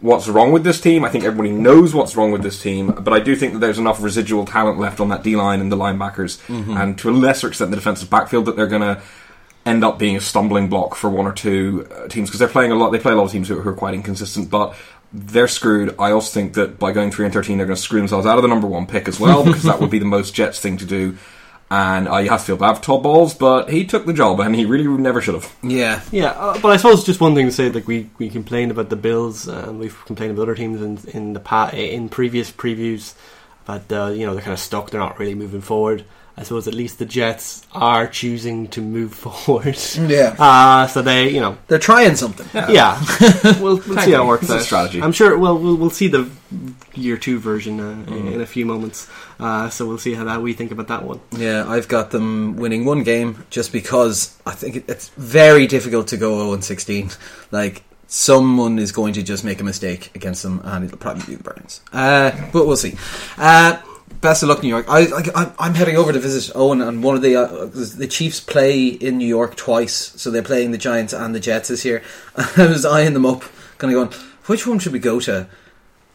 [0.00, 1.04] what's wrong with this team.
[1.04, 3.78] I think everybody knows what's wrong with this team, but I do think that there's
[3.78, 6.40] enough residual talent left on that D line and the linebackers,
[6.78, 9.02] and to a lesser extent the defensive backfield that they're going to
[9.66, 12.72] end up being a stumbling block for one or two uh, teams because they're playing
[12.72, 12.88] a lot.
[12.88, 14.74] They play a lot of teams who, who are quite inconsistent, but
[15.12, 15.94] they're screwed.
[15.98, 18.38] I also think that by going three and thirteen, they're going to screw themselves out
[18.38, 20.78] of the number one pick as well because that would be the most Jets thing
[20.78, 21.18] to do.
[21.70, 24.38] And uh, you have to feel bad for Todd Bowles, but he took the job
[24.38, 25.52] and he really never should have.
[25.62, 26.02] Yeah.
[26.12, 28.90] Yeah, uh, but I suppose just one thing to say, like we, we complained about
[28.90, 33.14] the Bills, and we've complained about other teams in in the pa- in previous previews,
[33.64, 34.90] but uh, you know they're kind of stuck.
[34.90, 36.04] They're not really moving forward.
[36.36, 39.78] I suppose at least the Jets are choosing to move forward.
[39.96, 40.34] Yeah.
[40.38, 42.46] Uh, so they, you know, They're trying something.
[42.72, 43.00] yeah,
[43.60, 44.62] we'll, we'll see how it works It's a out.
[44.62, 45.00] strategy.
[45.02, 45.38] I'm sure.
[45.38, 46.28] Well, we'll we'll see the
[46.94, 48.14] year two version uh, Mm-hmm.
[48.14, 49.08] in, in a few moments.
[49.38, 51.20] Uh, so we'll see how that we think about that one.
[51.36, 56.16] Yeah, I've got them winning one game just because I think it's very difficult to
[56.16, 57.10] go 0 16.
[57.50, 61.34] Like, someone is going to just make a mistake against them, and it'll probably be
[61.36, 61.80] the Browns.
[61.92, 62.94] Uh, but we'll see.
[64.24, 64.86] Best of luck, New York.
[64.88, 68.06] I, I, I'm- I'm heading over to visit Owen, and one of the uh, the
[68.06, 71.84] Chiefs play in New York twice, so they're playing the Giants and the Jets this
[71.84, 72.02] year.
[72.56, 73.42] I was eyeing them up,
[73.76, 75.46] kind of going, which one should we go to?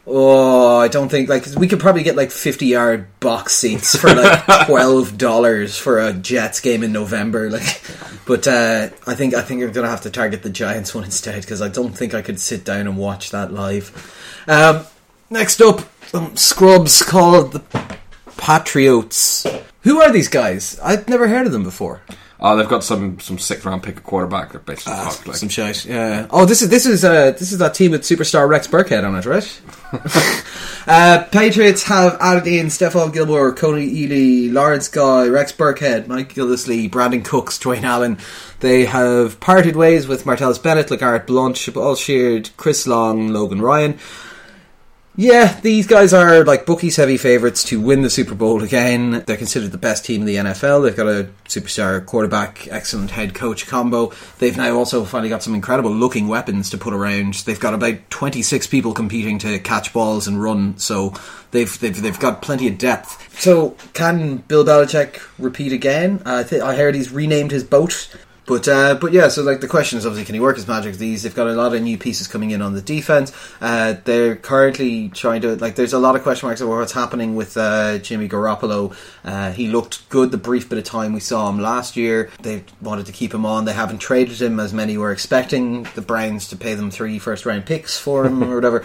[0.07, 4.11] Oh, I don't think like we could probably get like fifty yard box seats for
[4.11, 7.51] like twelve dollars for a Jets game in November.
[7.51, 7.79] Like,
[8.25, 11.41] but uh, I think I think I'm gonna have to target the Giants one instead
[11.41, 13.93] because I don't think I could sit down and watch that live.
[14.47, 14.85] Um,
[15.29, 17.98] next up, some scrubs called the
[18.39, 19.45] Patriots.
[19.81, 20.79] Who are these guys?
[20.83, 22.01] I've never heard of them before.
[22.41, 24.51] Uh, they've got some some sixth round pick at quarterback.
[24.53, 25.35] They're basically Ah, fucked, like.
[25.35, 25.83] some shite.
[25.83, 26.25] Yeah.
[26.29, 29.15] Oh, this is this is uh this is that team with superstar Rex Burkhead on
[29.17, 29.61] it, right?
[30.87, 36.89] uh, Patriots have added in Stephon Gilmore, Kony Ealy, Lawrence Guy, Rex Burkhead, Mike Gillislee,
[36.89, 38.17] Brandin Cooks, Dwayne Allen.
[38.61, 43.99] They have parted ways with Martellus Bennett, LeGarrette Blunt, Jabaal Sheard, Chris Long, Logan Ryan.
[45.19, 49.21] Yeah, these guys are like bookies heavy favourites to win the Super Bowl again.
[49.27, 50.83] They're considered the best team in the NFL.
[50.83, 54.13] They've got a superstar quarterback, excellent head coach combo.
[54.37, 57.33] They've now also finally got some incredible looking weapons to put around.
[57.33, 61.13] They've got about 26 people competing to catch balls and run, so
[61.51, 63.37] they've they've, they've got plenty of depth.
[63.41, 66.21] So, can Bill Belichick repeat again?
[66.25, 68.07] I th- I heard he's renamed his boat.
[68.49, 70.95] But uh, but yeah, so like the question is obviously can he work his magic?
[70.95, 73.31] These they've got a lot of new pieces coming in on the defense.
[73.61, 75.75] Uh, they're currently trying to like.
[75.75, 78.95] There's a lot of question marks over what's happening with uh, Jimmy Garoppolo.
[79.23, 82.31] Uh, he looked good the brief bit of time we saw him last year.
[82.41, 83.65] They wanted to keep him on.
[83.65, 85.83] They haven't traded him as many were expecting.
[85.93, 88.83] The Browns to pay them three first round picks for him or whatever.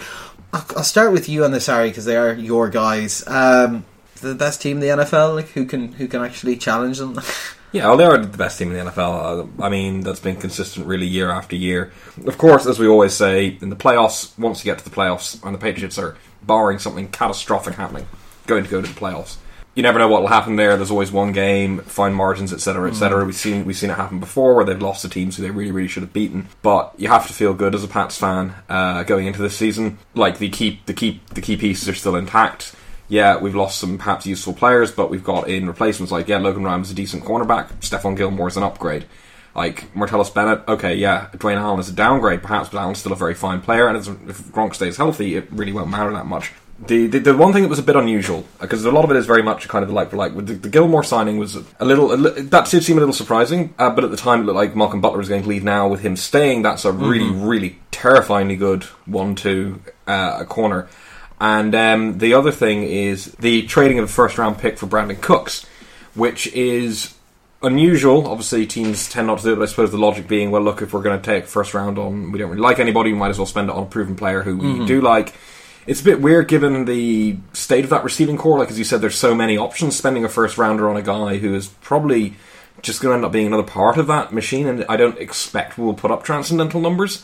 [0.53, 3.27] I'll, I'll start with you on this, Harry, because they are your guys.
[3.27, 3.83] Um,
[4.21, 7.19] the best team in the NFL, like who can who can actually challenge them?
[7.75, 9.59] Yeah, well, they are the best team in the NFL.
[9.59, 11.91] Uh, I mean, that's been consistent really year after year.
[12.25, 15.43] Of course, as we always say, in the playoffs, once you get to the playoffs,
[15.43, 18.07] and the Patriots are, barring something catastrophic happening,
[18.47, 19.35] going to go to the playoffs.
[19.73, 20.77] You never know what will happen there.
[20.77, 23.25] There's always one game, fine margins, etc., etc.
[23.25, 25.73] We've seen we've seen it happen before, where they've lost to teams who they really,
[25.73, 26.47] really should have beaten.
[26.61, 29.97] But you have to feel good as a Pats fan uh, going into this season.
[30.13, 32.73] Like the key, the key, the key pieces are still intact
[33.07, 36.63] yeah, we've lost some perhaps useful players, but we've got in replacements like, yeah, Logan
[36.63, 39.05] Ryan is a decent cornerback, Stephon Gilmore is an upgrade.
[39.55, 43.15] Like, Martellus Bennett, okay, yeah, Dwayne Allen is a downgrade, perhaps, but Allen's still a
[43.15, 44.07] very fine player, and if
[44.51, 46.51] Gronk stays healthy, it really won't matter that much.
[46.77, 49.15] The, the, the one thing that was a bit unusual, because a lot of it
[49.15, 52.13] is very much kind of like for like, the, the Gilmore signing was a little,
[52.13, 54.57] a li- that did seem a little surprising, uh, but at the time it looked
[54.57, 55.87] like Malcolm Butler was going to leave now.
[55.87, 60.89] With him staying, that's a really, really terrifyingly good 1 2 uh, corner.
[61.39, 65.21] And um, the other thing is the trading of a first round pick for Brandin
[65.21, 65.65] Cooks,
[66.13, 67.13] which is
[67.61, 68.27] unusual.
[68.27, 70.81] Obviously, teams tend not to do it, but I suppose the logic being, well, look,
[70.81, 73.29] if we're going to take first round on, we don't really like anybody, we might
[73.29, 75.33] as well spend it on a proven player who we do like.
[75.87, 78.57] It's a bit weird given the state of that receiving corps.
[78.57, 79.95] Like, as you said, there's so many options.
[79.95, 82.35] Spending a first rounder on a guy who is probably
[82.81, 85.77] just going to end up being another part of that machine, and I don't expect
[85.77, 87.23] we'll put up transcendental numbers.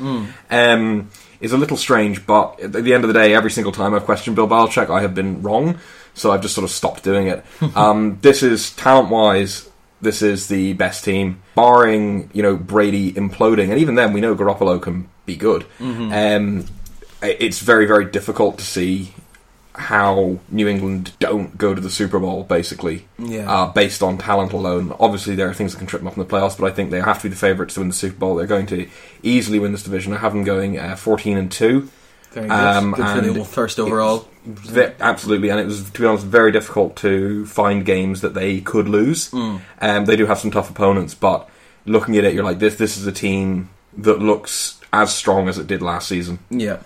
[0.50, 1.10] Um,
[1.42, 4.06] is a little strange, but at the end of the day, every single time I've
[4.06, 5.80] questioned Bill Belichick, I have been wrong.
[6.14, 7.44] So I've just sort of stopped doing it.
[7.76, 9.70] um, this is talent wise,
[10.02, 14.36] this is the best team, barring you know Brady imploding, and even then, we know
[14.36, 15.66] Garoppolo can be good.
[16.12, 16.66] Um,
[17.22, 19.14] it's very very difficult to see
[19.76, 23.50] how New England don't go to the Super Bowl, basically, Yeah.
[23.52, 24.94] uh, based on talent alone.
[25.00, 26.92] Obviously, there are things that can trip them up in the playoffs, but I think
[26.92, 28.36] they have to be the favourites to win the Super Bowl.
[28.36, 28.88] They're going to
[29.24, 30.14] easily win this division.
[30.14, 31.90] I have them going uh, fourteen and two.
[32.32, 32.54] Very good.
[32.54, 34.28] Um, good for and first overall.
[34.46, 38.60] Ve- absolutely, and it was to be honest very difficult to find games that they
[38.62, 39.32] could lose.
[39.34, 39.62] Um,
[40.06, 41.48] they do have some tough opponents, but
[41.86, 42.76] looking at it, you're like this.
[42.76, 46.40] This is a team that looks as strong as it did last season.
[46.50, 46.78] Yeah.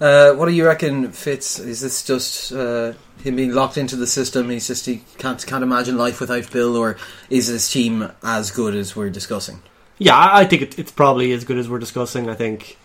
[0.00, 1.58] Uh, what do you reckon, Fitz?
[1.58, 4.48] Is this just uh, him being locked into the system?
[4.48, 6.96] He's just he can't can't imagine life without Bill, or
[7.28, 9.60] is his team as good as we're discussing?
[10.00, 12.30] yeah, I think it, it's probably as good as we're discussing.
[12.30, 12.78] I think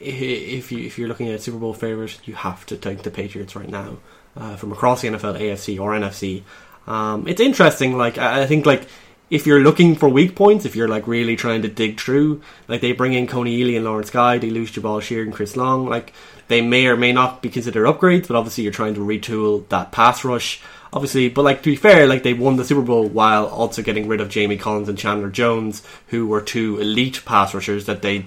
[0.00, 3.54] if you if you're looking at Super Bowl favorites, you have to take the Patriots
[3.54, 3.98] right now
[4.36, 6.42] uh, from across the NFL, AFC or NFC.
[6.86, 7.98] Um, it's interesting.
[7.98, 8.88] Like I think like
[9.32, 12.82] if you're looking for weak points, if you're like really trying to dig through, like
[12.82, 15.88] they bring in Kony Ealy and Lawrence Guy, they lose Jabaal Shear and Chris Long.
[15.88, 16.12] Like
[16.48, 19.90] they may or may not be considered upgrades, but obviously you're trying to retool that
[19.90, 20.60] pass rush.
[20.92, 24.06] Obviously, but like to be fair, like they won the Super Bowl while also getting
[24.06, 28.26] rid of Jamie Collins and Chandler Jones, who were two elite pass rushers that they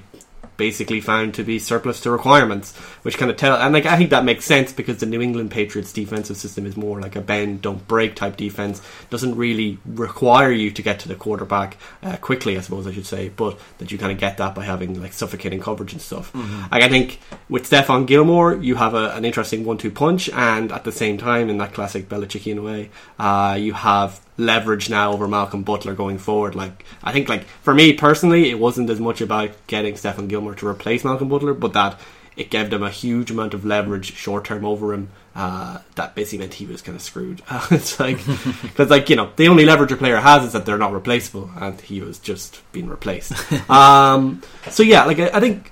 [0.58, 3.56] basically found to be surplus to requirements, which kind of tell.
[3.56, 6.78] And like I think that makes sense because the New England Patriots defensive system is
[6.78, 8.82] more like a bend don't break type defense.
[9.10, 13.06] Doesn't really require you to get to the quarterback uh, quickly, I suppose I should
[13.06, 16.34] say, but that you kind of get that by having like suffocating coverage and stuff.
[16.72, 20.84] Like I think with Stephon Gilmore, you have a, an interesting one-two punch, and at
[20.84, 22.90] the same time, in that classic Belichickian way,
[23.20, 26.56] uh, you have leverage now over Malcolm Butler going forward.
[26.56, 30.56] Like I think, like for me personally, it wasn't as much about getting Stephon Gilmore
[30.56, 32.00] to replace Malcolm Butler, but that
[32.36, 35.10] it gave them a huge amount of leverage short term over him.
[35.36, 37.42] Uh, that basically meant he was kind of screwed.
[37.72, 38.18] it's like
[38.62, 41.50] because, like you know, the only leverage a player has is that they're not replaceable,
[41.60, 43.34] and he was just being replaced.
[43.70, 45.72] um, so yeah, like I, I think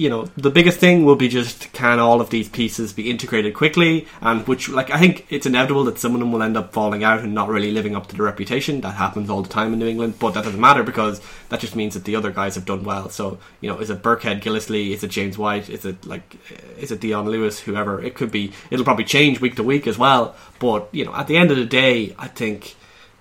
[0.00, 3.52] you know the biggest thing will be just can all of these pieces be integrated
[3.52, 6.72] quickly and which like i think it's inevitable that some of them will end up
[6.72, 8.80] falling out and not really living up to the reputation.
[8.80, 11.76] That happens all the time in new england but that doesn't matter because that just
[11.76, 13.10] means that the other guys have done well.
[13.10, 14.94] So you know is it burkhead Gillislee?
[14.94, 15.68] Is it james white?
[15.68, 16.34] Is it like
[16.78, 17.60] is it dion lewis?
[17.60, 18.02] Whoever.
[18.02, 20.34] It could be it'll probably change week to week as well.
[20.60, 22.74] But you know at the end of the day i think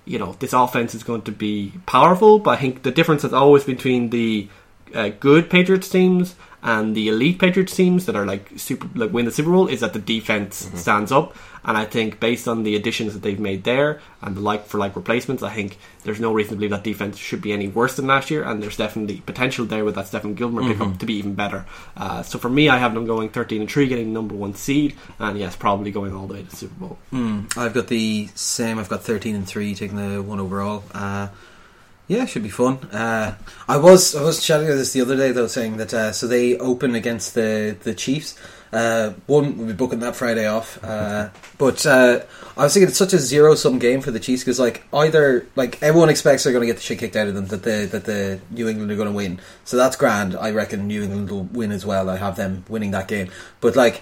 [0.06, 3.34] you know this offense is going to be powerful but i think the difference has
[3.34, 4.48] always between the
[4.94, 9.26] uh, good Patriots teams and the elite Patriots teams that are like super like win
[9.26, 11.36] the Super Bowl is that the defense stands up.
[11.66, 14.78] And I think based on the additions that they've made there and the like for
[14.78, 17.98] like replacements, I think there's no reason to believe that defense should be any worse
[17.98, 18.44] than last year.
[18.44, 21.66] And there's definitely potential there with that Stephon Gilmore pickup to be even better.
[21.98, 24.96] Uh, so for me, I have them going 13 and three, getting number one seed,
[25.20, 26.98] and yes, probably going all the way to the Super Bowl.
[27.58, 28.80] I've got the same.
[28.80, 30.84] I've got thirteen and three, taking the one overall.
[30.94, 31.28] Uh,
[32.10, 32.78] yeah, should be fun.
[32.92, 33.36] Uh,
[33.68, 36.26] I was I was chatting about this the other day though, saying that uh, so
[36.26, 38.38] they open against the the Chiefs.
[38.74, 42.22] Uh, one will be booking that Friday off, uh, but uh,
[42.58, 45.46] I was thinking it's such a zero sum game for the Chiefs because like either
[45.56, 47.88] like everyone expects they're going to get the shit kicked out of them that the
[47.92, 50.36] that the New England are going to win, so that's grand.
[50.36, 52.10] I reckon New England will win as well.
[52.10, 53.30] I have them winning that game,
[53.62, 54.02] but like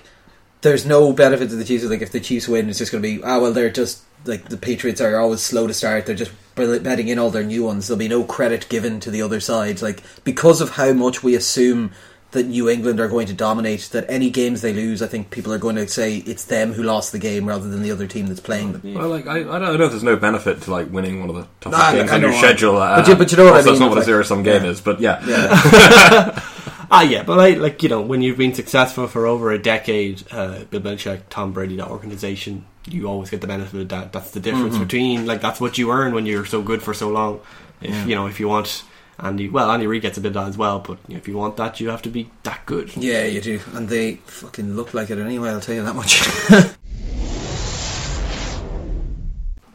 [0.61, 1.83] there's no benefit to the Chiefs.
[1.83, 4.47] Like if the Chiefs win, it's just going to be ah well they're just like
[4.47, 6.05] the Patriots are always slow to start.
[6.05, 7.87] They're just betting in all their new ones.
[7.87, 9.81] There'll be no credit given to the other side.
[9.81, 11.91] Like because of how much we assume
[12.31, 15.53] that New England are going to dominate, that any games they lose, I think people
[15.53, 18.27] are going to say it's them who lost the game rather than the other team
[18.27, 18.93] that's playing them.
[18.95, 21.35] Well, like I, I don't know if there's no benefit to like winning one of
[21.37, 22.75] the toughest Nah, games I on your schedule.
[22.77, 24.43] Uh, But you- but you know what I also, That's not what a zero sum
[24.43, 24.69] game yeah.
[24.71, 25.23] is, but yeah.
[25.25, 26.43] Yeah.
[26.89, 30.23] Ah, yeah, but like, like you know, when you've been successful for over a decade,
[30.31, 34.11] uh, Bill Belichick, Tom Brady, that organization, you always get the benefit of that.
[34.13, 34.83] That's the difference Mm-hmm.
[34.83, 37.41] between like that's what you earn when you're so good for so long.
[37.81, 38.83] If you know, if you want
[39.19, 41.27] Andy, well, Andy Reid gets a bit of that as well, but you know, if
[41.27, 42.95] you want that, you have to be that good.
[42.97, 45.49] yeah, you do, and they fucking look like it anyway.
[45.49, 46.21] I'll tell you that much.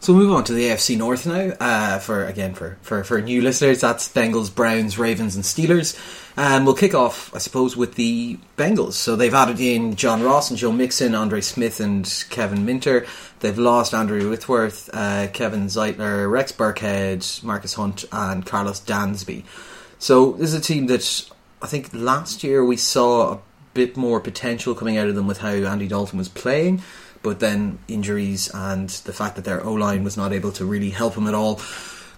[0.02, 1.52] So we'll move on to the AFC North now.
[1.60, 5.96] Uh, for again, for, for for new listeners, that's Bengals, Browns, Ravens, and Steelers.
[6.36, 8.94] And we'll kick off, I suppose, with the Bengals.
[8.94, 13.06] So they've added in John Ross and Joe Mixon, Andre Smith, and Kevin Minter.
[13.38, 19.44] They've lost Andrew Whitworth, uh, Kevin Zeitler, Rex Burkhead, Margus Hunt, and Karlos Dansby.
[20.00, 21.30] So this is a team that
[21.62, 23.40] I think last year we saw a
[23.72, 26.82] bit more potential coming out of them with how Andy Dalton was playing,
[27.22, 30.90] but then injuries and the fact that their O line was not able to really
[30.90, 31.60] help them at all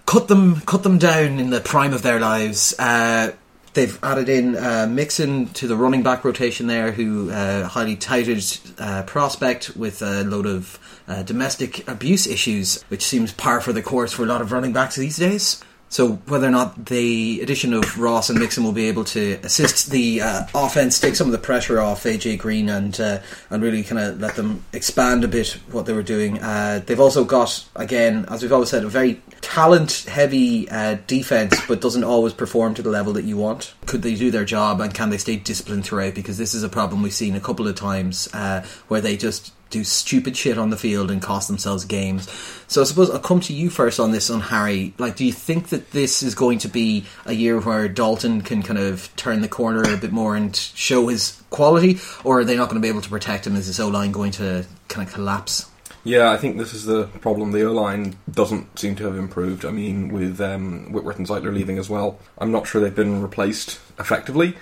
[0.05, 2.77] cut them cut them down in the prime of their lives.
[2.79, 3.33] Uh,
[3.73, 8.43] they've added in uh, Mixon to the running back rotation there, who uh, highly touted
[8.79, 13.81] uh, prospect with a load of uh, domestic abuse issues, which seems par for the
[13.81, 15.61] course for a lot of running backs these days.
[15.89, 19.91] So whether or not the addition of Ross and Mixon will be able to assist
[19.91, 23.19] the uh, offense, take some of the pressure off AJ Green, and uh,
[23.49, 26.41] and really kind of let them expand a bit what they were doing.
[26.41, 31.81] Uh, they've also got again, as we've always said, a very talent-heavy uh, defense, but
[31.81, 33.73] doesn't always perform to the level that you want.
[33.85, 36.15] Could they do their job, and can they stay disciplined throughout?
[36.15, 39.53] Because this is a problem we've seen a couple of times uh, where they just
[39.69, 42.29] do stupid shit on the field and cost themselves games.
[42.67, 44.93] So I suppose I'll come to you first on this, on Harry.
[44.97, 48.63] Like, do you think that this is going to be a year where Dalton can
[48.63, 52.55] kind of turn the corner a bit more and show his quality, or are they
[52.55, 53.55] not going to be able to protect him?
[53.55, 55.69] Is his O line going to kind of collapse?
[56.03, 57.51] Yeah, I think this is the problem.
[57.51, 59.65] The O line doesn't seem to have improved.
[59.65, 63.23] I mean, with um, Whitworth and Zeitler leaving as well, I'm not sure they've been
[63.23, 64.55] replaced effectively,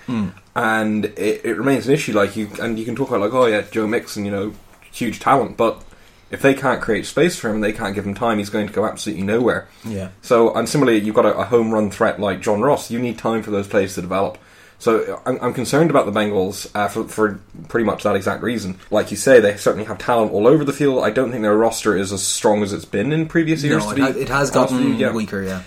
[0.56, 2.14] and it, it remains an issue.
[2.14, 4.54] Like you, and you can talk about like, oh yeah, Joe Mixon, you know,
[4.93, 5.83] huge talent, but
[6.31, 8.67] if they can't create space for him and they can't give him time, he's going
[8.67, 9.67] to go absolutely nowhere.
[9.85, 10.09] Yeah.
[10.23, 12.89] So, and similarly, you've got a, a home run threat like John Ross.
[12.89, 14.39] You need time for those plays to develop.
[14.79, 18.79] So, I'm, I'm concerned about the Bengals uh, for, for pretty much that exact reason.
[18.89, 21.03] Like you say, they certainly have talent all over the field.
[21.03, 23.85] I don't think their roster is as strong as it's been in previous years.
[23.85, 25.11] No, to it, be ha- it has gotten yeah.
[25.11, 25.43] weaker.
[25.43, 25.61] Yeah.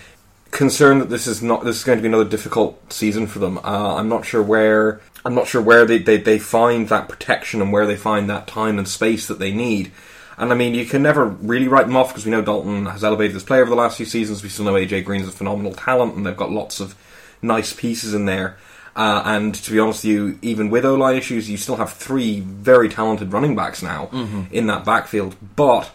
[0.51, 3.57] Concerned that this is not this is going to be another difficult season for them.
[3.59, 7.61] Uh, I'm not sure where I'm not sure where they, they, they find that protection
[7.61, 9.91] and where they find that time and space that they need.
[10.37, 13.03] And I mean, you can never really write them off because we know Dalton has
[13.03, 14.41] elevated his play over the last few seasons.
[14.41, 16.95] We still know AJ Green's a phenomenal talent, and they've got lots of
[17.41, 18.57] nice pieces in there.
[18.95, 21.91] Uh, and to be honest with you, even with O line issues, you still have
[21.91, 24.07] three very talented running backs now
[24.49, 25.35] in that backfield.
[25.57, 25.91] But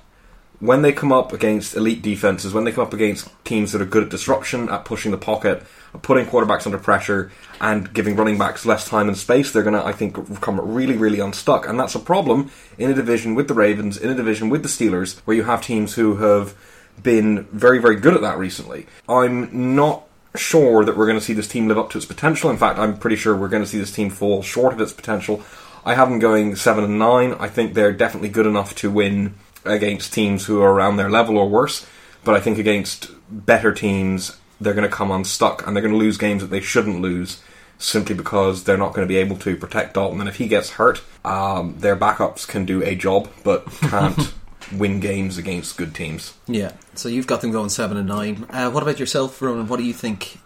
[0.63, 3.85] when they come up against elite defenses, when they come up against teams that are
[3.85, 5.61] good at disruption, at pushing the pocket,
[6.03, 9.85] putting quarterbacks under pressure, and giving running backs less time and space, they're going to,
[9.85, 11.67] I think, come really, really unstuck.
[11.67, 14.69] And that's a problem in a division with the Ravens, in a division with the
[14.69, 16.55] Steelers, where you have teams who have
[17.03, 18.87] been very, very good at that recently.
[19.09, 20.05] I'm not
[20.37, 22.51] sure that we're going to see this team live up to its potential.
[22.51, 24.93] In fact, I'm pretty sure we're going to see this team fall short of its
[24.93, 25.43] potential.
[25.85, 27.35] I have them going seven and nine.
[27.41, 29.35] I think they're definitely good enough to win
[29.65, 31.87] against teams who are around their level or worse.
[32.25, 35.99] But I think against better teams, they're going to come unstuck and they're going to
[35.99, 37.43] lose games that they shouldn't lose
[37.79, 40.21] simply because they're not going to be able to protect Dalton.
[40.21, 44.33] And if he gets hurt, um, their backups can do a job but can't
[44.73, 46.35] win games against good teams.
[46.47, 46.73] Yeah.
[46.95, 48.47] So you've got them going seven and nine.
[48.51, 49.67] Uh, what about yourself, Ronan?
[49.67, 50.39] What do you think?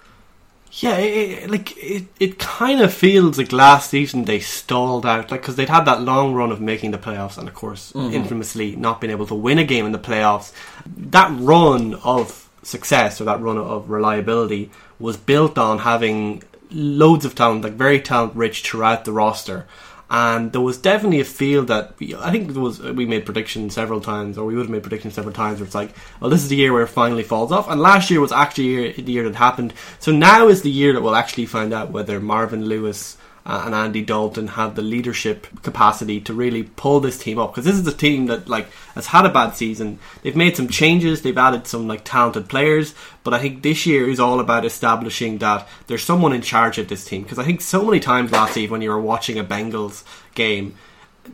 [0.77, 5.31] Yeah, it, it- like it, it kind of feels like last season they stalled out,
[5.31, 8.15] like because they'd had that long run of making the playoffs, and of course, mm-hmm.
[8.15, 10.53] infamously not being able to win a game in the playoffs.
[10.87, 17.35] That run of success or that run of reliability was built on having loads of
[17.35, 19.67] talent, like very talent rich throughout the roster.
[20.09, 22.81] And there was definitely a feel that I think there was.
[22.81, 25.75] We made predictions several times, or we would have made predictions several times, where it's
[25.75, 25.91] like,
[26.21, 27.69] well, this is the year where it finally falls off.
[27.69, 29.75] And last year was actually the year that happened.
[29.99, 33.17] So now is the year that we'll actually find out whether Marvin Lewis
[33.47, 37.53] uh, and Andy Dalton have the leadership capacity to really pull this team up.
[37.53, 40.01] Because this is a team that like has had a bad season.
[40.23, 41.23] They've made some changes.
[41.23, 42.93] They've added some like talented players.
[43.23, 46.89] But I think this year is all about establishing that there's someone in charge of
[46.89, 47.23] this team.
[47.23, 50.03] Because I think so many times last Eve when you were watching a Bengals
[50.35, 50.75] game,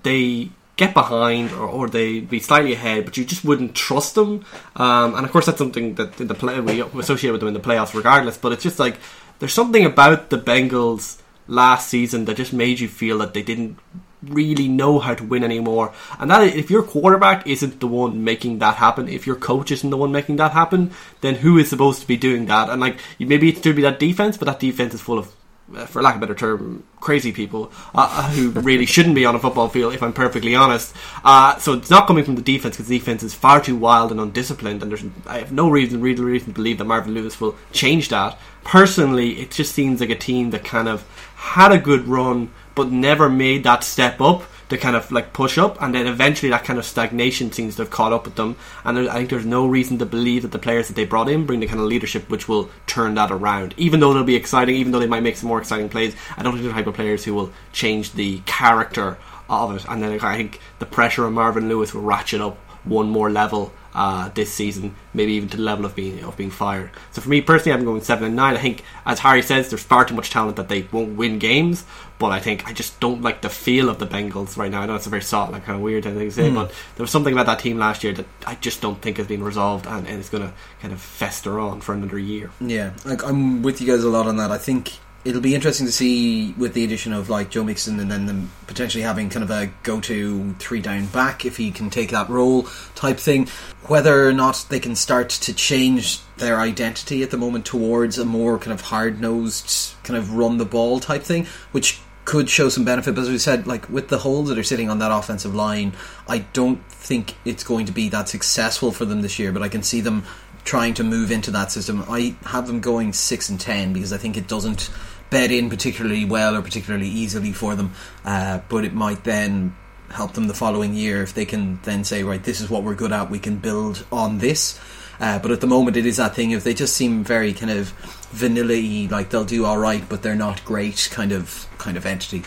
[0.02, 4.44] they get behind or, or they be slightly ahead, but you just wouldn't trust them.
[4.76, 7.54] Um, and of course, that's something that in the play we associate with them in
[7.54, 8.36] the playoffs, regardless.
[8.36, 8.98] But it's just like
[9.38, 13.78] there's something about the Bengals last season that just made you feel that they didn't
[14.22, 15.92] really know how to win anymore.
[16.18, 19.90] And that if your quarterback isn't the one making that happen, if your coach isn't
[19.90, 22.70] the one making that happen, then who is supposed to be doing that?
[22.70, 25.34] And like maybe it's should be that defense, but that defense is full of
[25.74, 29.34] uh, for lack of a better term, crazy people uh, who really shouldn't be on
[29.34, 30.94] a football field, if I'm perfectly honest.
[31.24, 34.10] Uh, so it's not coming from the defense because the defense is far too wild
[34.10, 37.40] and undisciplined, and there's I have no reason, real reason to believe that Marvin Lewis
[37.40, 38.38] will change that.
[38.64, 41.06] Personally, it just seems like a team that kind of
[41.36, 45.58] had a good run, but never made that step up to kind of like push
[45.58, 48.56] up, and then eventually that kind of stagnation seems to have caught up with them.
[48.84, 51.44] And I think there's no reason to believe that the players that they brought in
[51.44, 53.74] bring the kind of leadership which will turn that around.
[53.76, 56.42] Even though they'll be exciting, even though they might make some more exciting plays, I
[56.42, 59.18] don't think they're the type of players who will change the character
[59.50, 59.84] of it.
[59.88, 63.72] And then I think the pressure on Marvin Lewis will ratchet up one more level
[63.94, 66.90] uh, this season, maybe even to the level of being of being fired.
[67.10, 68.56] So for me personally, I'm going seven and nine.
[68.56, 71.84] I think, as Harry says, there's far too much talent that they won't win games.
[72.18, 74.80] But I think I just don't like the feel of the Bengals right now.
[74.80, 77.02] I know it's a very soft, like kind of weird thing to say, but there
[77.02, 79.86] was something about that team last year that I just don't think has been resolved,
[79.86, 82.52] and, and it's going to kind of fester on for another year.
[82.60, 84.52] Yeah, like I'm with you guys a lot on that.
[84.52, 84.92] I think
[85.24, 88.50] it'll be interesting to see with the addition of like Joe Mixon and then them
[88.66, 92.64] potentially having kind of a go-to three down back if he can take that role
[92.94, 93.48] type thing.
[93.86, 98.24] Whether or not they can start to change their identity at the moment towards a
[98.24, 102.68] more kind of hard nosed kind of run the ball type thing, which could show
[102.68, 103.14] some benefit.
[103.14, 105.92] But as we said, like with the holes that are sitting on that offensive line,
[106.28, 109.52] I don't think it's going to be that successful for them this year.
[109.52, 110.24] But I can see them
[110.64, 112.04] trying to move into that system.
[112.08, 114.90] I have them going six and ten because I think it doesn't
[115.32, 117.92] bed in particularly well or particularly easily for them.
[118.24, 119.74] Uh, but it might then
[120.10, 122.94] help them the following year if they can then say, right, this is what we're
[122.94, 123.30] good at.
[123.30, 124.78] We can build on this.
[125.18, 127.70] Uh, but at the moment, it is that thing if they just seem very kind
[127.70, 127.88] of
[128.30, 132.42] vanilla like they'll do all right, but they're not great kind of kind of entity.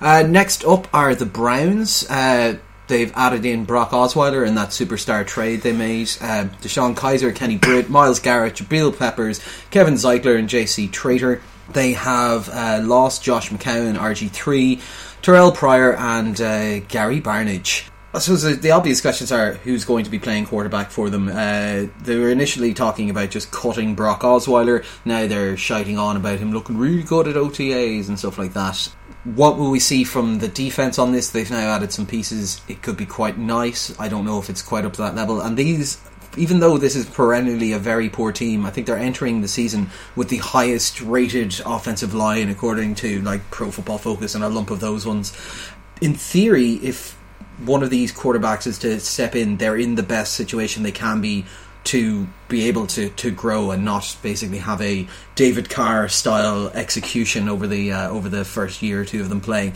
[0.00, 2.08] Uh, next up are the Browns.
[2.10, 6.08] Uh, They've added in Brock Osweiler in that superstar trade they made.
[6.20, 11.40] Uh, DeShone Kizer, Kenny Britt, Myles Garrett, Jabril Peppers, Kevin Zeitler, and JC Tretter.
[11.70, 14.80] They have uh, lost Josh McCown, RG3,
[15.22, 17.88] Terrelle Pryor, and uh, Gary Barnidge.
[18.14, 21.28] I suppose the, the obvious questions are who's going to be playing quarterback for them.
[21.28, 24.84] Uh, they were initially talking about just cutting Brock Osweiler.
[25.04, 28.76] Now they're shouting on about him looking really good at OTAs and stuff like that.
[29.24, 31.30] What will we see from the defense on this?
[31.30, 32.60] They've now added some pieces.
[32.68, 33.98] It could be quite nice.
[33.98, 35.40] I don't know if it's quite up to that level.
[35.40, 35.96] And these
[36.36, 39.90] even though this is perennially a very poor team, I think they're entering the season
[40.16, 44.70] with the highest rated offensive line according to like Pro Football Focus and a lump
[44.70, 45.36] of those ones.
[46.00, 47.12] In theory, if
[47.64, 51.20] one of these quarterbacks is to step in, they're in the best situation they can
[51.20, 51.44] be
[51.84, 57.48] to be able to, to grow and not basically have a David Carr style execution
[57.48, 59.74] over the uh, over the first year or two of them playing.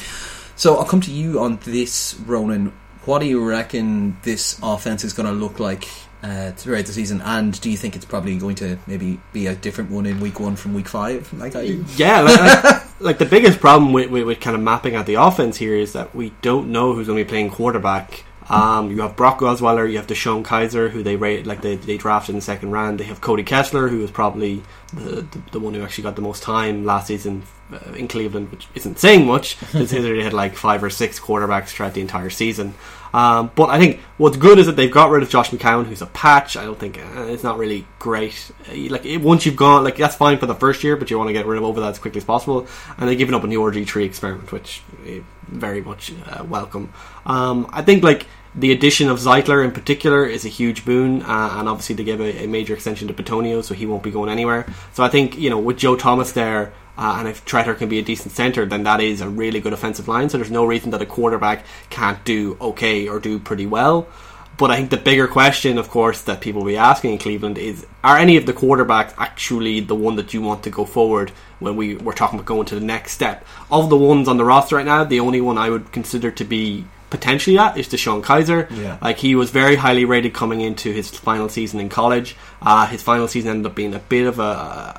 [0.56, 2.72] So I'll come to you on this, Ronan.
[3.04, 5.88] What do you reckon this offense is going to look like
[6.22, 7.20] uh, throughout the season?
[7.22, 10.40] And do you think it's probably going to maybe be a different one in week
[10.40, 11.32] one from week five?
[11.32, 11.84] Like I do.
[11.96, 15.14] Yeah, like, like, like the biggest problem with, with, with kind of mapping out the
[15.14, 18.24] offense here is that we don't know who's going to be playing quarterback.
[18.50, 21.98] Um, you have Brock Osweiler, you have DeShone Kizer, who they rate like they, they
[21.98, 22.98] drafted in the second round.
[22.98, 24.62] They have Cody Kessler, who was probably
[24.94, 28.50] the, the, the one who actually got the most time last season uh, in Cleveland,
[28.50, 32.30] which isn't saying much considering they had like five or six quarterbacks throughout the entire
[32.30, 32.72] season.
[33.12, 36.02] Um, but I think what's good is that they've got rid of Josh McCown, who's
[36.02, 36.56] a patch.
[36.56, 38.50] I don't think uh, it's not really great.
[38.68, 41.18] Uh, like it, once you've gone, like that's fine for the first year, but you
[41.18, 42.66] want to get rid of over that as quickly as possible.
[42.96, 46.92] And they've given up on the RG3 experiment, which uh, very much uh, welcome.
[47.26, 51.56] Um, I think like the addition of Zeitler in particular is a huge boon, uh,
[51.58, 54.30] and obviously they gave a, a, major extension to Bitonio, so he won't be going
[54.30, 54.66] anywhere.
[54.92, 58.00] So I think you know with Joe Thomas there, uh, and if Tretter can be
[58.00, 60.28] a decent centre, then that is a really good offensive line.
[60.28, 64.08] So there's no reason that a quarterback can't do okay or do pretty well.
[64.56, 67.56] But I think the bigger question, of course, that people will be asking in Cleveland
[67.56, 71.30] is: Are any of the quarterbacks actually the one that you want to go forward
[71.60, 73.46] when we were talking about going to the next step?
[73.70, 76.44] Of the ones on the roster right now, the only one I would consider to
[76.44, 78.68] be potentially that is DeShone Kizer.
[78.76, 78.98] Yeah.
[79.00, 82.36] Like he was very highly rated coming into his final season in college.
[82.60, 84.42] Uh, his final season ended up being a bit of a,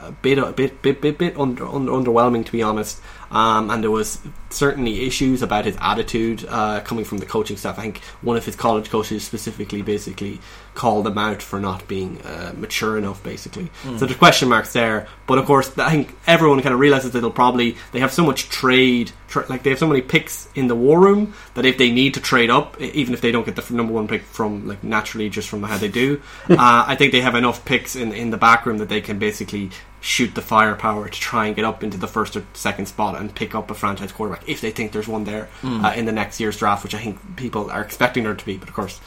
[0.08, 3.02] a bit a bit bit bit bit under, under, underwhelming to be honest.
[3.32, 7.78] Um, and there was certainly issues about his attitude uh, coming from the coaching staff.
[7.78, 10.40] I think one of his college coaches specifically basically
[10.74, 13.70] called him out for not being uh, mature enough, basically.
[13.84, 14.00] Mm.
[14.00, 15.08] So there's question marks there.
[15.28, 18.26] But of course, I think everyone kind of realizes that they'll probably they have so
[18.26, 21.78] much trade, tra- like they have so many picks in the war room that if
[21.78, 24.68] they need to trade up, even if they don't get the number one pick from
[24.68, 26.56] like naturally just from how they do, uh,
[26.88, 29.70] I think they have enough picks in in the back room that they can basically
[30.02, 33.34] shoot the firepower to try and get up into the first or second spot and
[33.36, 35.84] pick up a franchise quarterback if they think there's one there Mm.
[35.84, 38.56] uh, in the next year's draft, which I think people are expecting there to be.
[38.58, 39.00] But of course,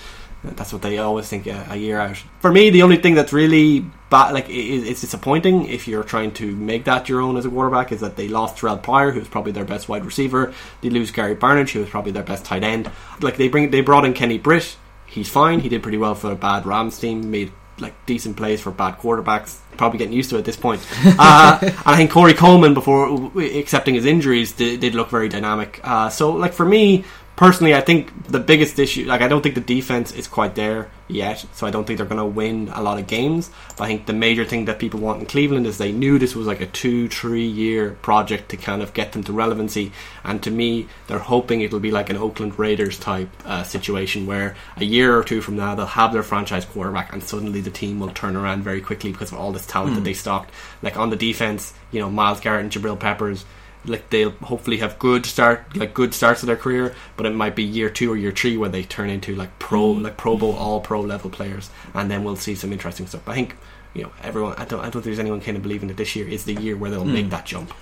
[0.44, 2.16] that's what they always think a, a year out.
[2.40, 6.02] For me, the only thing that's really bad, like, i- i- it's disappointing if you're
[6.02, 9.12] trying to make that your own as a quarterback, is that they lost Terrelle Pryor,
[9.12, 10.52] who's probably their best wide receiver.
[10.82, 12.90] They lose Gary Barnidge, who was probably their best tight end.
[13.20, 14.76] Like they bring, they brought in Kenny Britt.
[15.06, 15.60] He's fine.
[15.60, 17.30] He did pretty well for a bad Rams team.
[17.30, 19.58] Made like decent plays for bad quarterbacks.
[19.76, 20.86] Probably getting used to it at this point.
[21.04, 25.80] Uh, and I think Corey Coleman, before accepting his injuries, did, did look very dynamic.
[25.82, 27.04] Uh, so, like for me
[27.36, 30.90] personally, I think the biggest issue, like I don't think the defense is quite there
[31.08, 31.44] yet.
[31.52, 33.50] So I don't think they're going to win a lot of games.
[33.76, 36.34] But I think the major thing that people want in Cleveland is they knew this
[36.34, 39.92] was like a two, three year project to kind of get them to relevancy.
[40.24, 44.56] And to me, they're hoping it'll be like an Oakland Raiders type uh, situation where
[44.76, 48.00] a year or two from now they'll have their franchise quarterback and suddenly the team
[48.00, 50.50] will turn around very quickly because of all this talent that they stocked.
[50.82, 53.44] Like on the defense, you know, Myles Garrett and Jabril Peppers
[53.84, 57.56] like they'll hopefully have good start like good starts of their career but it might
[57.56, 60.02] be year two or year three where they turn into like pro mm.
[60.02, 63.28] like pro bowl all pro level players and then we'll see some interesting stuff.
[63.28, 63.56] I think
[63.94, 66.14] you know everyone I don't I don't think there's anyone kind of believing that this
[66.16, 67.12] year is the year where they'll mm.
[67.12, 67.72] make that jump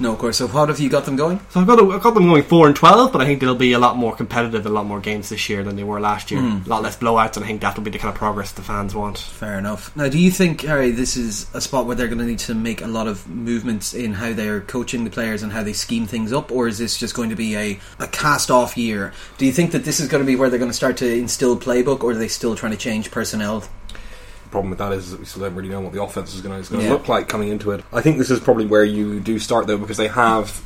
[0.00, 0.38] No, of course.
[0.38, 1.40] So, how have you got them going?
[1.50, 3.72] so I've got, I've got them going 4 and 12 but I think they'll be
[3.72, 6.40] a lot more competitive a lot more games this year than they were last year
[6.40, 6.66] hmm.
[6.66, 8.94] a lot less blowouts and I think that'll be the kind of progress the fans
[8.94, 9.94] want Fair enough.
[9.96, 12.54] Now, do you think, Harry, this is a spot where they're going to need to
[12.54, 16.06] make a lot of movements in how they're coaching the players and how they scheme
[16.06, 19.12] things up, or is this just going to be a, a cast off year?
[19.38, 21.12] Do you think that this is going to be where they're going to start to
[21.12, 23.64] instill playbook, or are they still trying to change personnel?
[24.50, 26.62] Problem with that is that we still don't really know what the offense is going
[26.62, 26.90] to Yeah.
[26.90, 27.84] look like coming into it.
[27.92, 30.62] I think this is probably where you do start though because they have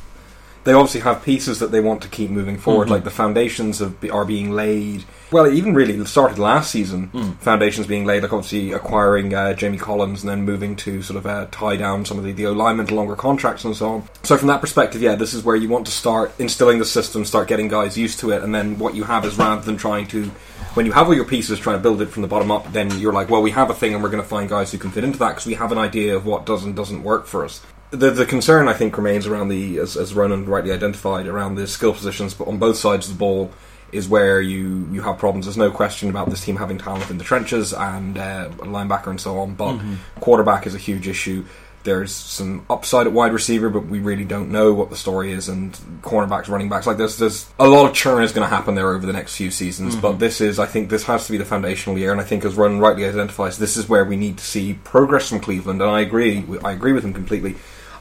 [0.65, 2.87] they obviously have pieces that they want to keep moving forward.
[2.87, 2.91] Mhm.
[2.91, 5.05] Like the foundations of, are being laid.
[5.31, 7.11] Well, it even really started last season.
[7.13, 7.37] Mm.
[7.39, 11.27] Foundations being laid, like obviously acquiring uh, Jamie Collins and then moving to sort of
[11.27, 14.03] uh, tie down some of the, the alignment, longer contracts, and so on.
[14.23, 17.25] So from that perspective, yeah, this is where you want to start instilling the system,
[17.25, 20.07] start getting guys used to it, and then what you have is rather than trying
[20.07, 20.31] to.
[20.73, 22.99] When you have all your pieces, trying to build it from the bottom up, then
[22.99, 24.91] you're like, well, we have a thing, and we're going to find guys who can
[24.91, 27.45] fit into that because we have an idea of what does and doesn't work for
[27.45, 27.61] us
[27.95, 31.67] the the concern I think remains around the as, as Ronan rightly identified around the
[31.67, 33.51] skill positions, but on both sides of the ball
[33.91, 35.45] is where you you have problems.
[35.45, 39.21] There's no question about this team having talent in the trenches and uh, linebacker and
[39.21, 39.79] so on, but
[40.19, 41.45] quarterback is a huge issue.
[41.83, 45.47] There's some upside at wide receiver, but we really don't know what the story is.
[45.49, 45.71] And
[46.01, 48.89] cornerbacks, running backs, like there's there's a lot of churn is going to happen there
[48.89, 49.95] over the next few seasons.
[49.95, 52.11] But this is, I think, this has to be the foundational year.
[52.11, 55.29] And I think, as Ronan rightly identifies, this is where we need to see progress
[55.29, 55.79] from Cleveland.
[55.79, 57.55] And I agree, I agree with him completely.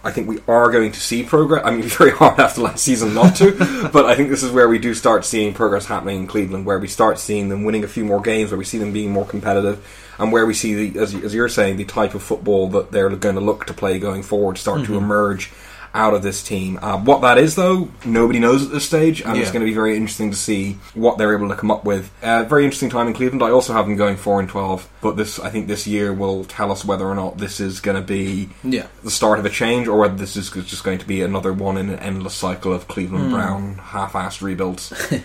[0.05, 1.65] I think we are going to see progress.
[1.65, 4.53] I mean, it's very hard after last season not to, but I think this is
[4.53, 7.85] where we do start seeing progress happening in Cleveland, where we start seeing them winning
[7.85, 9.85] a few more games, where we see them being more competitive,
[10.19, 13.11] and where we see, the, as, as you're saying, the type of football that they're
[13.11, 15.05] going to look to play going forward start to mm-hmm.
[15.05, 15.51] emerge
[15.95, 16.79] out of this team.
[16.83, 19.75] Uh, what that is, though, nobody knows at this stage, and it's going to be
[19.75, 22.11] very interesting to see what they're able to come up with.
[22.23, 23.43] Uh, very interesting time in Cleveland.
[23.43, 26.45] I also have them going four and twelve, but this I think this year will
[26.45, 28.87] tell us whether or not this is going to be Yeah.
[29.05, 31.77] the start of a change, or whether this is just going to be another one
[31.79, 34.93] in an endless cycle of Cleveland Brown half-assed rebuilds.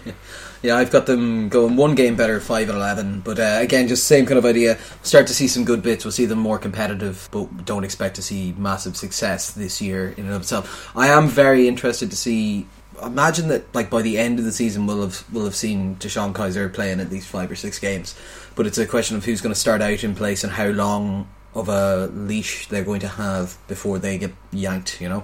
[0.61, 3.21] Yeah, I've got them going one game better, five and eleven.
[3.21, 4.77] But uh, again, just same kind of idea.
[5.03, 6.03] Start to see some good bits.
[6.03, 10.25] We'll see them more competitive, but don't expect to see massive success this year in
[10.25, 10.91] and of itself.
[10.95, 12.67] I am very interested to see.
[13.01, 16.33] Imagine that, like by the end of the season, we'll have we'll have seen DeShone
[16.33, 18.13] Kizer playing at least five or six games.
[18.55, 21.29] But it's a question of who's going to start out in place and how long
[21.55, 24.99] of a leash they're going to have before they get yanked.
[24.99, 25.23] You know.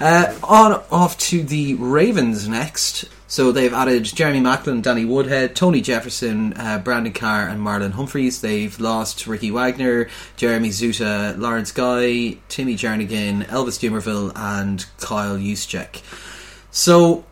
[0.00, 3.04] Uh, on off to the Ravens next.
[3.28, 8.40] So they've added Jeremy Maclin, Danny Woodhead, Tony Jefferson, uh, Brandon Carr, and Marlon Humphreys.
[8.40, 16.02] They've lost Ricky Wagner, Jeremy Zuttah, Lawrence Guy, Timmy Jernigan, Elvis Dumervil, and Kyle Juszczyk.
[16.70, 17.24] So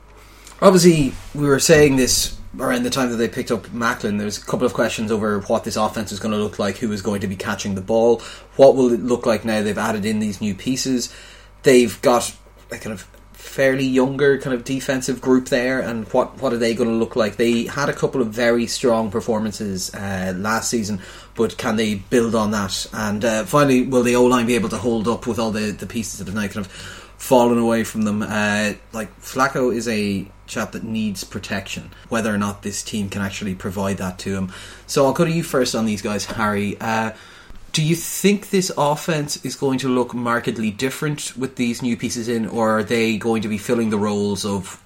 [0.60, 4.18] obviously we were saying this around the time that they picked up Maclin.
[4.18, 6.90] There's a couple of questions over what this offense is going to look like, who
[6.92, 8.22] is going to be catching the ball,
[8.56, 11.14] what will it look like now they've added in these new pieces.
[11.62, 12.36] They've got
[12.72, 16.74] a kind of fairly younger kind of defensive group there, and what what are they
[16.74, 17.36] going to look like?
[17.36, 21.00] They had a couple of very strong performances uh, last season,
[21.34, 22.86] but can they build on that?
[22.92, 25.70] And uh, finally, will the O line be able to hold up with all the
[25.70, 26.68] the pieces that have now kind of
[27.18, 28.22] fallen away from them?
[28.22, 31.90] Uh, like Flacco is a chap that needs protection.
[32.08, 34.52] Whether or not this team can actually provide that to him.
[34.86, 36.80] So I'll go to you first on these guys, Harry.
[37.72, 42.28] Do you think this offense is going to look markedly different with these new pieces
[42.28, 44.82] in, or are they going to be filling the roles of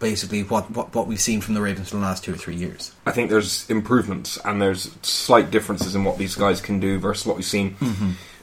[0.00, 2.56] basically what, what, what we've seen from the Ravens for the last two or three
[2.56, 2.92] years?
[3.06, 7.26] I think there's improvements and there's slight differences in what these guys can do versus
[7.26, 7.76] what we've seen.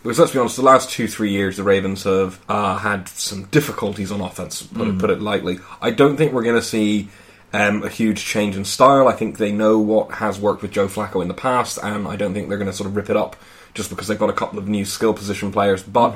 [0.02, 3.46] Because let's be honest, the last two three years the Ravens have uh, had some
[3.46, 4.62] difficulties on offense.
[4.62, 5.60] Put it put it lightly.
[5.82, 7.10] I don't think we're going to see
[7.54, 9.08] um, a huge change in style.
[9.08, 12.16] I think they know what has worked with Joe Flacco in the past, and I
[12.16, 13.36] don't think they're going to sort of rip it up
[13.74, 15.84] just because they've got a couple of new skill position players.
[15.84, 16.16] But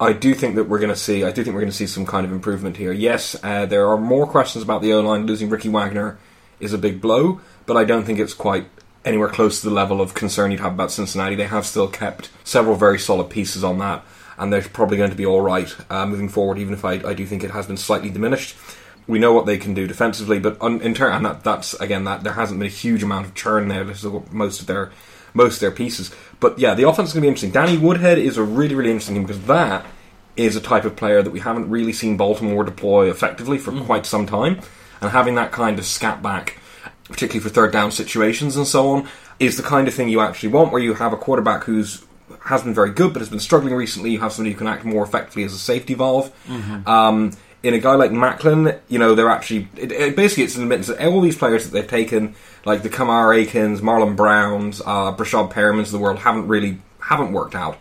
[0.00, 1.22] I do think that we're going to see.
[1.22, 2.92] I do think we're going to see some kind of improvement here.
[2.92, 5.26] Yes, uh, there are more questions about the O line.
[5.26, 6.18] Losing Ricky Wagner
[6.58, 8.66] is a big blow, but I don't think it's quite
[9.04, 11.34] anywhere close to the level of concern you'd have about Cincinnati.
[11.34, 14.04] They have still kept several very solid pieces on that,
[14.38, 16.58] and they're probably going to be all right uh, moving forward.
[16.58, 18.56] Even if I, I do think it has been slightly diminished.
[19.06, 22.04] We know what they can do defensively, but on, in turn, and that, that's again
[22.04, 23.84] that there hasn't been a huge amount of churn there.
[23.84, 24.92] This is most of their
[25.34, 26.10] most of their pieces.
[26.40, 27.52] But yeah, the offense is going to be interesting.
[27.52, 29.86] Danny Woodhead is a really, really interesting team because that
[30.36, 34.06] is a type of player that we haven't really seen Baltimore deploy effectively for quite
[34.06, 34.60] some time.
[35.00, 36.58] And having that kind of scat back,
[37.04, 39.08] particularly for third down situations and so on,
[39.38, 42.04] is the kind of thing you actually want where you have a quarterback who's
[42.44, 44.10] has been very good but has been struggling recently.
[44.10, 46.32] You have somebody who can act more effectively as a safety valve.
[46.86, 47.32] Um,
[47.62, 50.88] in a guy like Maclin, you know, they're actually it, it, basically it's an admittance
[50.88, 52.34] that all these players that they've taken,
[52.64, 57.32] like the Kamar Aikens, Marlon Browns, uh, Breshad Perrimans of the world, haven't really haven't
[57.32, 57.78] worked out.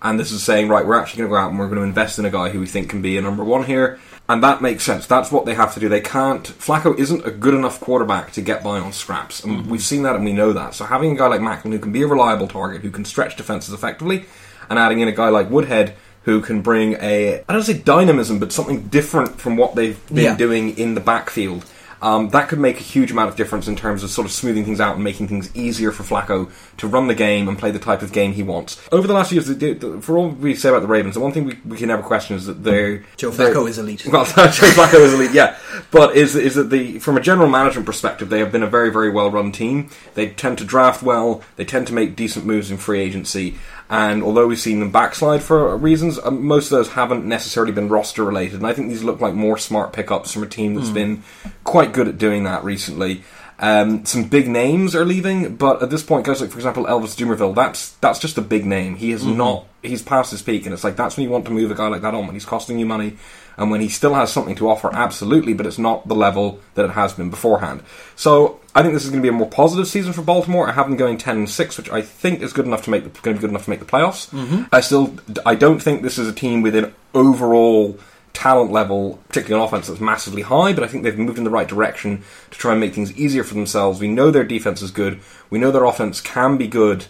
[0.00, 1.84] And this is saying, right, we're actually going to go out and we're going to
[1.84, 3.98] invest in a guy who we think can be a number one here.
[4.28, 5.06] And that makes sense.
[5.06, 5.88] That's what they have to do.
[5.88, 6.44] They can't.
[6.44, 9.42] Flacco isn't a good enough quarterback to get by on scraps.
[9.42, 10.74] And we've seen that and we know that.
[10.74, 13.36] So having a guy like Maclin who can be a reliable target, who can stretch
[13.36, 14.26] defenses effectively,
[14.68, 18.38] and adding in a guy like Woodhead who can bring a, I don't say dynamism,
[18.38, 20.36] but something different from what they've been Yeah.
[20.36, 21.64] doing in the backfield
[22.00, 24.64] Um, that could make a huge amount of difference in terms of sort of smoothing
[24.64, 27.80] things out and making things easier for Flacco to run the game and play the
[27.80, 28.80] type of game he wants.
[28.92, 31.44] Over the last few years, for all we say about the Ravens, the one thing
[31.44, 34.06] we, we can never question is that they're Joe they're- Flacco is elite.
[34.12, 35.56] well, Joe Flacco is elite, yeah.
[35.90, 38.90] But is is that the from a general management perspective, they have been a very
[38.92, 39.88] very well run team.
[40.14, 41.42] They tend to draft well.
[41.56, 43.56] They tend to make decent moves in free agency.
[43.90, 47.88] And although we've seen them backslide for reasons, um, most of those haven't necessarily been
[47.88, 48.56] roster related.
[48.56, 51.22] And I think these look like more smart pickups from a team that's been
[51.64, 53.22] quite good at doing that recently.
[53.60, 57.16] Um, some big names are leaving, but at this point, guys like for example Elvis
[57.16, 58.94] Dumervil, that's that's just a big name.
[58.94, 59.66] He is not.
[59.82, 61.88] He's past his peak, and it's like that's when you want to move a guy
[61.88, 63.16] like that on when he's costing you money,
[63.56, 66.84] and when he still has something to offer, absolutely, but it's not the level that
[66.84, 67.82] it has been beforehand.
[68.14, 70.68] So I think this is going to be a more positive season for Baltimore.
[70.68, 73.02] I have them going ten and six, which I think is good enough to make
[73.02, 74.32] the, going to be good enough to make the playoffs.
[74.72, 77.98] I still I don't think this is a team with an overall
[78.34, 81.50] talent level, particularly on offense, that's massively high, but I think they've moved in the
[81.50, 82.22] right direction
[82.52, 83.98] to try and make things easier for themselves.
[83.98, 85.18] We know their defense is good.
[85.50, 87.06] We know their offense can be good.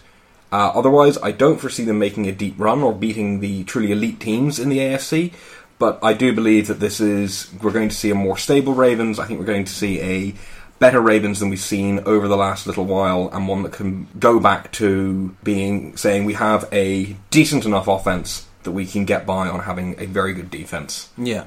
[0.51, 4.19] Uh, otherwise, I don't foresee them making a deep run or beating the truly elite
[4.19, 5.33] teams in the AFC.
[5.77, 9.19] But I do believe that this is we're going to see a more stable Ravens.
[9.19, 10.33] I think we're going to see a
[10.79, 14.39] better Ravens than we've seen over the last little while, and one that can go
[14.39, 19.47] back to being saying we have a decent enough offense that we can get by
[19.47, 21.09] on having a very good defense.
[21.17, 21.45] Yeah.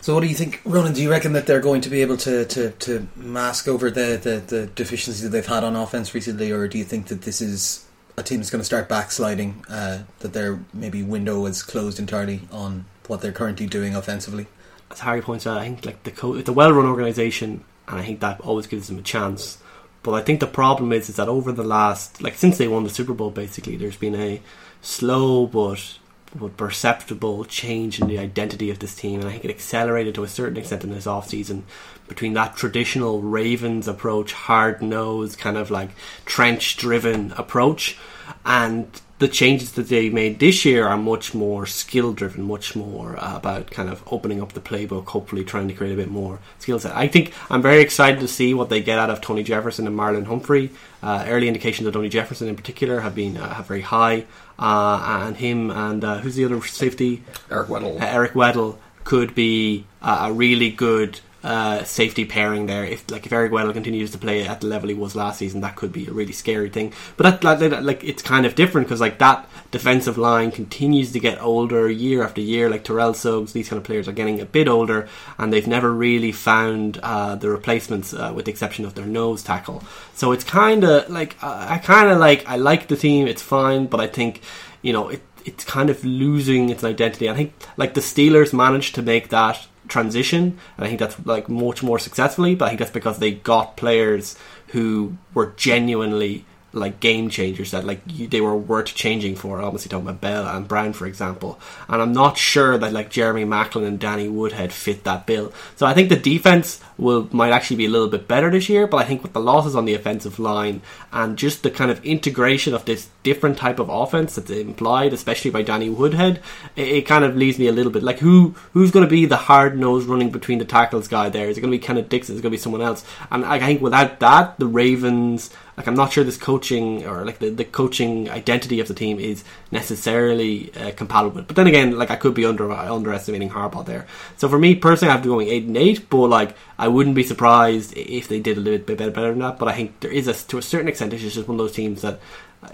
[0.00, 0.94] So, what do you think, Ronan?
[0.94, 4.18] Do you reckon that they're going to be able to, to, to mask over the,
[4.20, 7.40] the, the deficiencies that they've had on offense recently, or do you think that this
[7.40, 9.64] is a team that's going to start backsliding?
[9.68, 14.48] Uh, that their maybe window is closed entirely on what they're currently doing offensively?
[14.92, 18.04] as Harry points out, I think like the co- it's a well-run organization, and I
[18.04, 19.58] think that always gives them a chance.
[20.02, 22.84] But I think the problem is is that over the last like since they won
[22.84, 24.40] the Super Bowl, basically, there's been a
[24.80, 25.98] slow but
[26.34, 30.24] but perceptible change in the identity of this team, and I think it accelerated to
[30.24, 31.64] a certain extent in this off season
[32.08, 35.90] between that traditional Ravens approach, hard nosed, kind of like
[36.24, 37.98] trench driven approach,
[38.46, 38.86] and
[39.22, 43.36] the changes that they made this year are much more skill driven, much more uh,
[43.36, 46.80] about kind of opening up the playbook, hopefully trying to create a bit more skill
[46.80, 46.94] set.
[46.96, 49.96] I think I'm very excited to see what they get out of Tony Jefferson and
[49.96, 50.70] Marlon Humphrey.
[51.04, 54.26] Uh, early indications of Tony Jefferson in particular have been uh, have very high,
[54.58, 57.22] uh, and him and uh, who's the other safety?
[57.48, 58.00] Eric Weddle.
[58.00, 62.84] Eric Weddle could be uh, a really good uh, safety pairing there.
[62.84, 65.60] If like if Eric Weddle continues to play at the level he was last season,
[65.62, 66.92] that could be a really scary thing.
[67.16, 71.20] But that, like, like, it's kind of different because like that defensive line continues to
[71.20, 72.70] get older year after year.
[72.70, 75.92] Like Terrell Suggs, these kind of players are getting a bit older, and they've never
[75.92, 79.82] really found uh, the replacements, uh, with the exception of their nose tackle.
[80.14, 83.26] So it's kind of like I kind of like I like the team.
[83.26, 84.42] It's fine, but I think
[84.82, 87.28] you know it it's kind of losing its identity.
[87.28, 91.48] I think like the Steelers managed to make that transition, and I think that's like
[91.48, 92.54] much more successfully.
[92.54, 94.36] But I think that's because they got players
[94.68, 99.60] who were genuinely like game changers that like you, they were worth changing for.
[99.60, 101.60] Obviously, talking about Bell and Brown, for example.
[101.88, 105.52] And I'm not sure that like Jeremy Maclin and Danny Woodhead fit that bill.
[105.76, 108.86] So I think the defense will might actually be a little bit better this year.
[108.86, 110.80] But I think with the losses on the offensive line
[111.12, 115.50] and just the kind of integration of this different type of offense that's implied, especially
[115.50, 116.40] by Danny Woodhead,
[116.76, 119.26] it, it kind of leaves me a little bit like who who's going to be
[119.26, 121.48] the hard nosed running between the tackles guy there?
[121.48, 122.34] Is it going to be Kenneth Dixon?
[122.34, 123.04] Is it going to be someone else?
[123.30, 127.38] And I think without that, the Ravens like I'm not sure this coaching or like
[127.38, 131.42] the, the coaching identity of the team is necessarily uh, compatible.
[131.42, 134.06] But then again, like I could be under underestimating Harbaugh there.
[134.36, 136.10] So for me personally, I have to go going eight and eight.
[136.10, 139.38] But like I wouldn't be surprised if they did a little bit better, better than
[139.38, 139.58] that.
[139.58, 141.72] But I think there is a to a certain extent, it's just one of those
[141.72, 142.20] teams that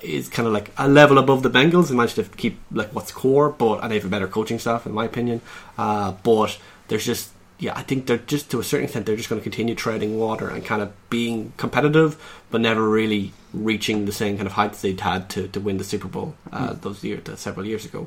[0.02, 3.12] is kind of like a level above the Bengals and managed to keep like what's
[3.12, 5.40] core, but and they have a better coaching staff in my opinion.
[5.76, 7.30] Uh, but there's just
[7.60, 10.16] yeah, I think they're just to a certain extent they're just going to continue treading
[10.16, 12.16] water and kind of being competitive,
[12.50, 15.84] but never really reaching the same kind of heights they'd had to, to win the
[15.84, 18.06] Super Bowl uh, those years several years ago.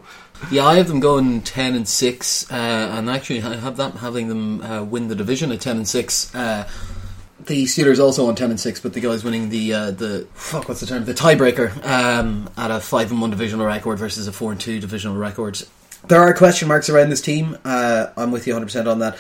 [0.52, 4.30] Yeah, I have them going ten and six, uh, and actually I have that having
[4.30, 6.34] them uh, win the division at ten and six.
[6.34, 6.70] Uh,
[7.46, 10.70] the Steelers also on ten and six, but the guys winning the uh, the fuck
[10.70, 14.32] what's the term the tiebreaker um, at a five and one divisional record versus a
[14.32, 15.62] four and two divisional record.
[16.08, 17.58] There are question marks around this team.
[17.64, 19.18] Uh, I'm with you 100 percent on that.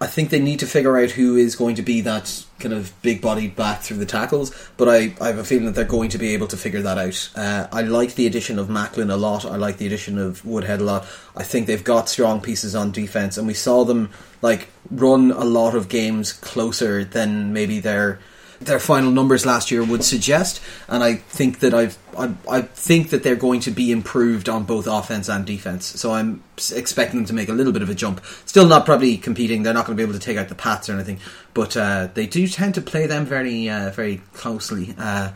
[0.00, 2.92] I think they need to figure out who is going to be that kind of
[3.02, 6.10] big bodied back through the tackles, but I, I have a feeling that they're going
[6.10, 7.30] to be able to figure that out.
[7.34, 9.44] Uh, I like the addition of Maclin a lot.
[9.44, 11.06] I like the addition of Woodhead a lot.
[11.36, 15.44] I think they've got strong pieces on defense, and we saw them like run a
[15.44, 18.20] lot of games closer than maybe their
[18.60, 23.10] their final numbers last year would suggest, and I think that I've I, I think
[23.10, 25.86] that they're going to be improved on both offense and defense.
[25.86, 26.42] So I'm
[26.74, 28.24] expecting them to make a little bit of a jump.
[28.46, 29.62] Still not probably competing.
[29.62, 31.20] They're not going to be able to take out the Pats or anything,
[31.54, 34.94] but uh, they do tend to play them very uh, very closely.
[34.98, 35.32] Uh,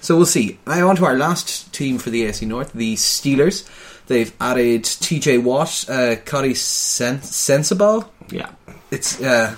[0.00, 0.58] so we'll see.
[0.66, 3.68] Now on to our last team for the AFC North, the Steelers.
[4.06, 5.38] They've added T.J.
[5.38, 8.10] Watt, uh, Cody Sen- Sensible.
[8.28, 8.50] Yeah.
[8.90, 9.54] It's uh,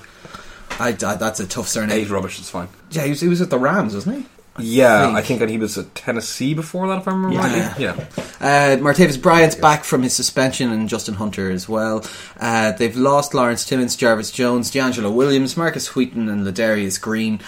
[0.81, 2.09] I, I that's a tough surname.
[2.09, 2.69] rubbish is fine.
[2.91, 4.27] Yeah, he was, he was at the Rams, wasn't he?
[4.59, 5.13] Yeah.
[5.15, 7.65] I think that he was at Tennessee before that, if I remember Yeah.
[7.69, 7.85] rightly.
[7.85, 7.93] Yeah.
[8.39, 12.05] Uh, Martavis Bryant's back from his suspension, and Justin Hunter as well.
[12.39, 17.41] Uh, they've lost Lawrence Timmons, Jarvis Jones, DeAngelo Williams, Markus Wheaton, and Ladarius Green.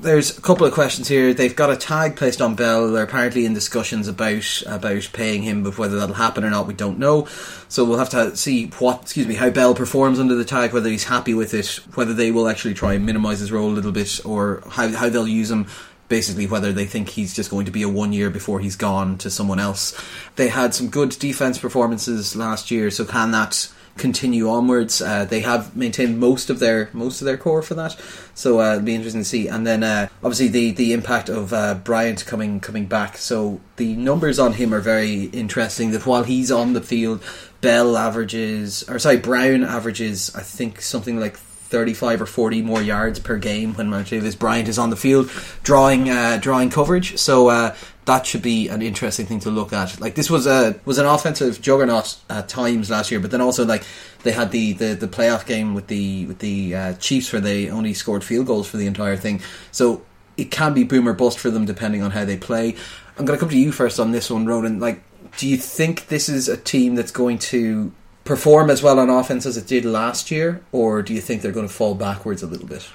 [0.00, 1.34] There's a couple of questions here.
[1.34, 2.92] They've got a tag placed on Bell.
[2.92, 6.74] They're apparently in discussions about about paying him, but whether that'll happen or not, we
[6.74, 7.26] don't know.
[7.68, 10.72] So we'll have to see what, excuse me, how Bell performs under the tag.
[10.72, 13.74] Whether he's happy with it, whether they will actually try and minimise his role a
[13.74, 15.66] little bit, or how how they'll use him
[16.08, 19.18] basically whether they think he's just going to be a one year before he's gone
[19.18, 20.00] to someone else.
[20.36, 23.68] They had some good defense performances last year, so can that
[23.98, 25.02] continue onwards?
[25.02, 27.96] Uh, they have maintained most of their most of their core for that,
[28.34, 29.48] so uh, it'll be interesting to see.
[29.48, 33.16] And then uh, obviously the the impact of uh, Bryant coming coming back.
[33.18, 35.90] So the numbers on him are very interesting.
[35.90, 37.22] That while he's on the field,
[37.60, 43.18] Bell averages, or sorry, Brown averages, I think something like 35 or 40 more yards
[43.18, 45.30] per game when Martavis Bryant is on the field
[45.62, 47.18] drawing uh, drawing coverage.
[47.18, 47.74] So uh,
[48.08, 50.00] that should be an interesting thing to look at.
[50.00, 53.66] Like this was a was an offensive juggernaut at times last year, but then also
[53.66, 53.84] like
[54.22, 57.68] they had the, the, the playoff game with the with the uh, Chiefs where they
[57.68, 59.42] only scored field goals for the entire thing.
[59.72, 60.06] So
[60.38, 62.74] it can be boom or bust for them depending on how they play.
[63.18, 64.80] I'm going to come to you first on this one, Ronan.
[64.80, 65.02] Like,
[65.36, 67.92] do you think this is a team that's going to
[68.24, 71.52] perform as well on offense as it did last year, or do you think they're
[71.52, 72.88] going to fall backwards a little bit?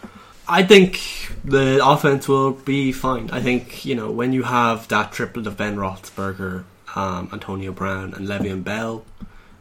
[0.54, 1.02] I think
[1.44, 3.32] the offense will be fine.
[3.32, 6.64] I think you know when you have that triplet of Ben Roethlisberger,
[6.96, 9.04] um, Antonio Brown, and Le'Veon Bell,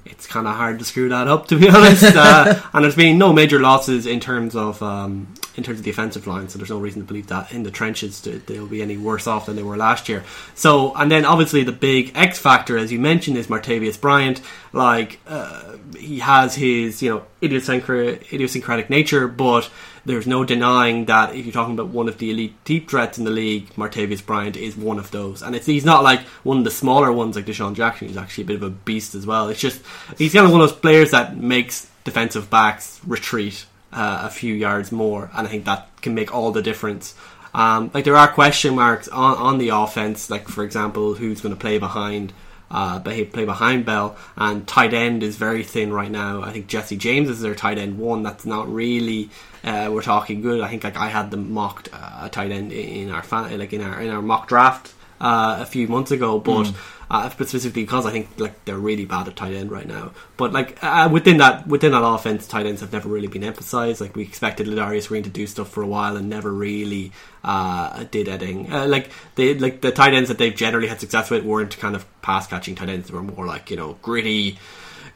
[0.05, 2.05] it's kind of hard to screw that up, to be honest.
[2.15, 5.91] uh, and there's been no major losses in terms of um, in terms of the
[5.91, 8.97] offensive line, so there's no reason to believe that in the trenches they'll be any
[8.97, 10.25] worse off than they were last year.
[10.55, 14.41] So, and then obviously the big X factor, as you mentioned, is Martavis Bryant.
[14.73, 19.71] Like uh, he has his you know idiosyncratic, idiosyncratic nature, but
[20.05, 23.25] there's no denying that if you're talking about one of the elite deep threats in
[23.25, 25.43] the league, Martavis Bryant is one of those.
[25.43, 28.09] And he's not like one of the smaller ones like DeSean Jackson.
[28.09, 29.49] He's actually a bit of a beast as well.
[29.49, 29.81] It's just
[30.19, 34.55] he's kind of one of those players that makes defensive backs retreat uh, a few
[34.55, 37.15] yards more, and I think that can make all the difference.
[37.55, 41.55] Um, like there are question marks on, on the offense, like for example, who's going
[41.55, 42.33] to play behind
[42.71, 46.43] uh, play behind Bell, and tight end is very thin right now.
[46.43, 48.23] I think Jesse James is their tight end one.
[48.23, 49.29] That's not really
[49.63, 50.63] uh, we're talking good.
[50.63, 53.83] I think like I had them mocked uh, tight end in our fan, like in
[53.83, 56.73] our in our mock draft uh, a few months ago, but.
[57.13, 60.13] Uh, but specifically because I think like they're really bad at tight end right now.
[60.39, 64.01] But like uh, within that within that offense, tight ends have never really been emphasized.
[64.01, 67.13] Like we expected Ladarius Green to do stuff for a while and never really
[67.45, 68.73] uh, did anything.
[68.73, 71.95] Uh, like they like the tight ends that they've generally had success with weren't kind
[71.95, 73.11] of pass catching tight ends.
[73.11, 74.59] They were more like you know gritty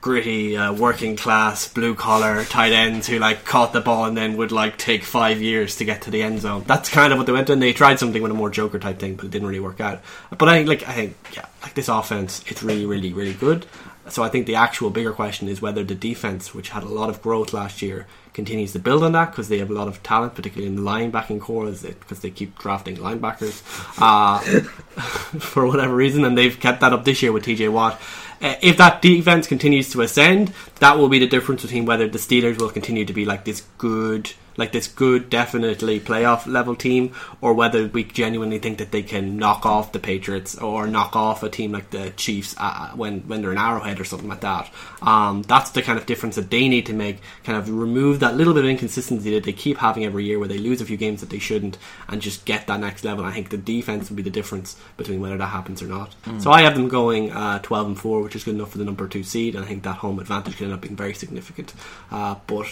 [0.00, 4.36] gritty uh, working class blue collar tight ends who like caught the ball and then
[4.36, 6.64] would like take five years to get to the end zone.
[6.66, 8.98] That's kind of what they went and they tried something with a more Joker type
[8.98, 10.00] thing, but it didn't really work out.
[10.36, 13.66] But I like I think yeah, like this offense, it's really really really good.
[14.08, 17.10] So I think the actual bigger question is whether the defense, which had a lot
[17.10, 20.02] of growth last year, continues to build on that because they have a lot of
[20.02, 23.62] talent, particularly in the linebacking corps, because they keep drafting linebackers
[23.98, 24.38] uh,
[25.40, 28.00] for whatever reason, and they've kept that up this year with TJ Watt.
[28.40, 32.18] Uh, if that defense continues to ascend, that will be the difference between whether the
[32.18, 37.14] Steelers will continue to be like this good, like this good, definitely playoff level team,
[37.40, 41.42] or whether we genuinely think that they can knock off the Patriots or knock off
[41.42, 44.70] a team like the Chiefs uh, when when they're an Arrowhead or something like that.
[45.02, 47.20] Um, that's the kind of difference that they need to make.
[47.44, 50.48] Kind of remove that little bit of inconsistency that they keep having every year, where
[50.48, 51.78] they lose a few games that they shouldn't,
[52.08, 53.24] and just get that next level.
[53.24, 56.14] I think the defense will be the difference between whether that happens or not.
[56.38, 58.84] So I have them going uh, twelve and four, which is good enough for the
[58.84, 61.74] number two seed, and I think that home advantage can end up being very significant.
[62.10, 62.66] Uh, but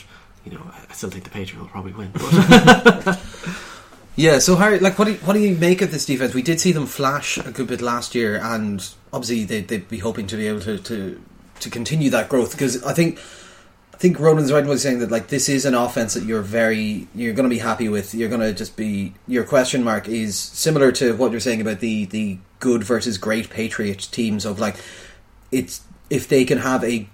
[0.44, 2.12] you know, I still think the Patriots will probably win.
[4.16, 6.34] Yeah, so Harry, like, what do you, what do you make of this defense?
[6.34, 9.98] We did see them flash a good bit last year, and obviously they they'd be
[9.98, 11.20] hoping to be able to to,
[11.60, 13.18] to continue that growth because I think.
[13.92, 16.42] I think Ronan's right when he's saying that like this is an offense that you're
[16.42, 18.12] very you're going to be happy with.
[18.12, 21.78] You're going to just be your question mark is similar to what you're saying about
[21.78, 24.74] the the good versus great Patriot teams of like
[25.52, 27.08] it's if they can have a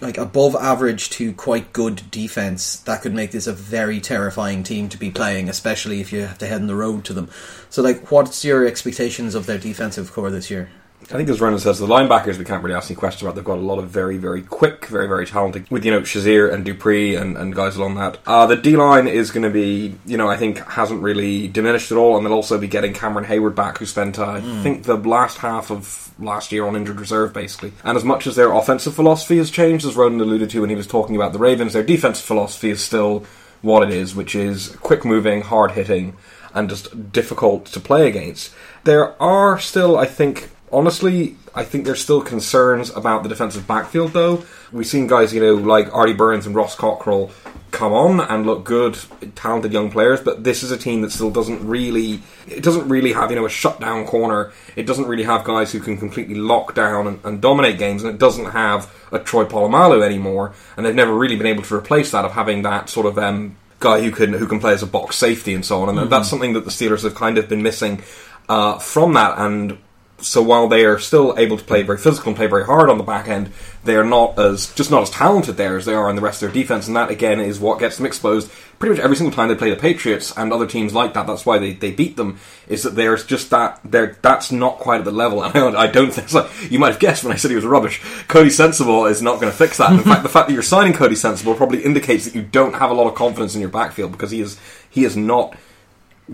[0.00, 4.88] like above average to quite good defense, that could make this a very terrifying team
[4.88, 7.28] to be playing, especially if you have to head on the road to them.
[7.70, 10.70] So, like, what's your expectations of their defensive corps this year?
[11.10, 13.34] I think as Ronan says, the linebackers we can't really ask any questions about.
[13.34, 16.52] They've got a lot of very, very quick, very, very talented with you know Shazier
[16.52, 18.18] and Dupree and, and guys along that.
[18.26, 21.92] Uh, the D line is going to be you know I think hasn't really diminished
[21.92, 24.84] at all, and they'll also be getting Cameron Heyward back, who spent uh, I think
[24.84, 27.72] the last half of last year on injured reserve basically.
[27.82, 30.76] And as much as their offensive philosophy has changed, as Ronan alluded to when he
[30.76, 33.24] was talking about the Ravens, their defensive philosophy is still
[33.62, 36.16] what it is, which is quick moving, hard hitting,
[36.52, 38.54] and just difficult to play against.
[38.84, 44.12] There are still, I think, honestly, I think there's still concerns about the defensive backfield,
[44.12, 44.44] though.
[44.72, 47.30] We've seen guys, you know, like Artie Burns and Ross Cockrell
[47.70, 48.96] come on and look good,
[49.34, 53.12] talented young players, but this is a team that still doesn't really, it doesn't really
[53.12, 54.52] have, you know, a shutdown corner.
[54.76, 58.12] It doesn't really have guys who can completely lock down and, and dominate games, and
[58.14, 62.12] it doesn't have a Troy Polamalu anymore, and they've never really been able to replace
[62.12, 64.86] that of having that sort of um, guy who can who can play as a
[64.86, 67.62] box safety and so on, and that's something that the Steelers have kind of been
[67.62, 68.02] missing
[68.48, 69.78] uh, from that, and
[70.24, 72.98] so while they are still able to play very physical and play very hard on
[72.98, 73.52] the back end,
[73.84, 76.42] they are not as just not as talented there as they are in the rest
[76.42, 79.34] of their defense, and that again is what gets them exposed pretty much every single
[79.34, 81.26] time they play the Patriots and other teams like that.
[81.26, 82.38] That's why they, they beat them.
[82.68, 85.86] Is that there's just that there that's not quite at the level, and I, I
[85.86, 86.48] don't think so.
[86.68, 88.02] You might have guessed when I said he was rubbish.
[88.28, 89.92] Cody Sensible is not going to fix that.
[89.92, 92.90] In fact, the fact that you're signing Cody Sensible probably indicates that you don't have
[92.90, 94.58] a lot of confidence in your backfield because he is
[94.90, 95.56] he is not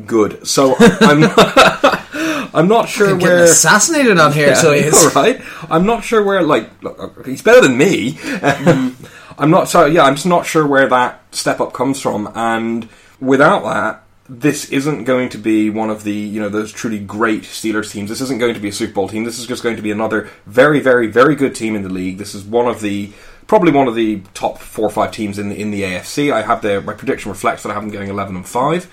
[0.07, 0.47] good.
[0.47, 1.22] So I'm.
[2.55, 4.95] I'm not sure where assassinated on here, so he is.
[4.95, 5.41] all right.
[5.71, 6.43] I'm not sure where.
[6.43, 8.12] Like, look, uh, he's better than me.
[8.12, 9.05] Mm-hmm.
[9.39, 9.68] I'm not.
[9.68, 12.31] So yeah, I'm just not sure where that step up comes from.
[12.35, 12.89] And
[13.21, 17.43] without that, this isn't going to be one of the you know those truly great
[17.43, 18.11] Steelers teams.
[18.11, 19.25] This isn't going to be a Super Bowl team.
[19.25, 22.18] This is just going to be another very, very, very good team in the league.
[22.18, 23.12] This is one of the
[23.47, 26.33] probably one of the top four or five teams in the in the AFC.
[26.33, 28.89] I have their my prediction reflects that I have them going eleven and five.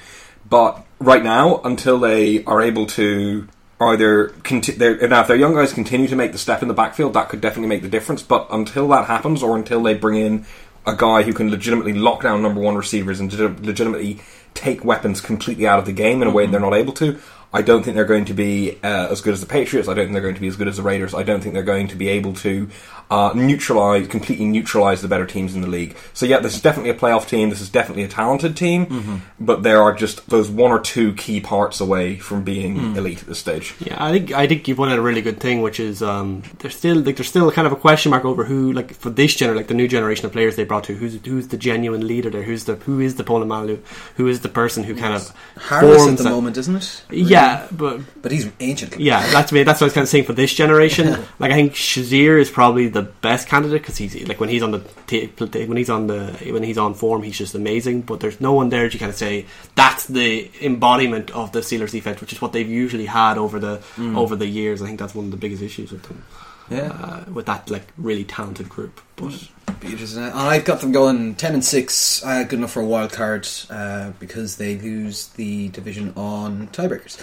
[0.50, 3.48] But right now, until they are able to
[3.80, 6.74] either conti- they're, now if their young guys continue to make the step in the
[6.74, 8.24] backfield, that could definitely make the difference.
[8.24, 10.46] But until that happens, or until they bring in
[10.86, 13.32] a guy who can legitimately lock down number one receivers and
[13.66, 14.20] legitimately
[14.54, 16.54] take weapons completely out of the game in a way mm-hmm.
[16.54, 17.20] they're not able to,
[17.54, 19.88] I don't think they're going to be uh, as good as the Patriots.
[19.88, 21.14] I don't think they're going to be as good as the Raiders.
[21.14, 22.70] I don't think they're going to be able to
[23.10, 25.96] uh, neutralize, completely neutralize the better teams in the league.
[26.14, 27.50] So yeah, this is definitely a playoff team.
[27.50, 31.40] This is definitely a talented team, but there are just those one or two key
[31.40, 33.76] parts away from being elite at this stage.
[33.80, 36.44] Yeah, I think I think you've pointed out a really good thing, which is um,
[36.60, 39.36] there's still like there's still kind of a question mark over who like for this
[39.38, 42.30] gener like the new generation of players they brought to who's who's the genuine leader
[42.30, 43.80] there, who's the who is the Polamalu,
[44.16, 45.32] who is the person who kind of
[45.70, 47.04] Harris at the that- moment, isn't it?
[47.10, 47.37] Yeah,
[47.72, 49.00] but But he's ancient.
[49.00, 49.64] yeah, that's me.
[49.64, 51.08] That's what I was kind of saying for this generation.
[51.40, 54.72] like I think Shazier is probably the best candidate because he's like when he's on
[54.72, 58.02] the t- when he's on the when he's on form, he's just amazing.
[58.04, 61.92] But there's no one there to kind of say that's the embodiment of the Steelers
[61.92, 64.82] defense, which is what they've usually had over the over the years.
[64.82, 66.24] I think that's one of the biggest issues with them.
[66.70, 66.90] Yeah.
[66.92, 69.00] uh, with that like really talented group.
[69.16, 69.48] But
[69.80, 70.24] Be interesting.
[70.24, 74.12] I've got them going ten and six, uh, good enough for a wild card uh,
[74.20, 77.22] because they lose the division on tiebreakers.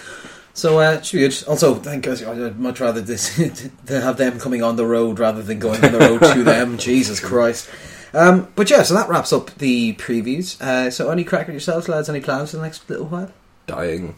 [0.53, 1.43] So uh, it should be good.
[1.47, 3.35] Also, thank God, I'd much rather this
[3.87, 6.77] to have them coming on the road rather than going on the road to them.
[6.77, 7.69] Jesus Christ.
[8.13, 10.59] Um, but yeah, so that wraps up the previews.
[10.61, 12.07] Uh, so any crack at yourselves, lads?
[12.07, 13.31] Any plans for the next little while?
[13.67, 14.15] Dying,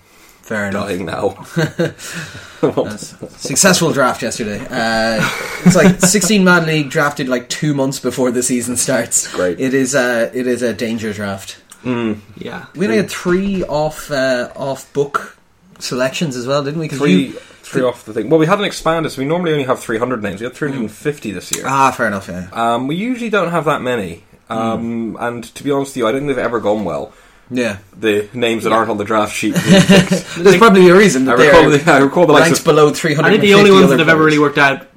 [0.48, 0.88] Fair enough.
[0.88, 1.43] dying now.
[3.38, 4.60] Successful draft yesterday.
[4.70, 5.20] Uh,
[5.66, 9.32] it's like 16 man league drafted like two months before the season starts.
[9.34, 9.60] Great.
[9.60, 11.60] It is a it is a danger draft.
[11.84, 15.38] yeah, We only had three off uh, off book
[15.80, 16.88] selections as well, didn't we?
[16.88, 18.30] 'Cause three, you- three off the thing.
[18.30, 20.39] Well, we hadn't expanded, so we normally only have 300 names.
[20.41, 21.64] We had 350 this year.
[21.68, 22.28] ah, fair enough.
[22.28, 24.24] Yeah, Um, we usually don't have that many.
[24.50, 27.12] Um, And to be honest with you, I don't think they've ever gone well.
[27.50, 27.78] Yeah.
[27.95, 29.56] The names that aren't on the draft sheet.
[29.68, 30.36] being picked.
[30.36, 33.28] There's probably a reason I that recall, the, I recall the likes of below 300.
[33.28, 34.88] I think the only ones that have ever really worked out,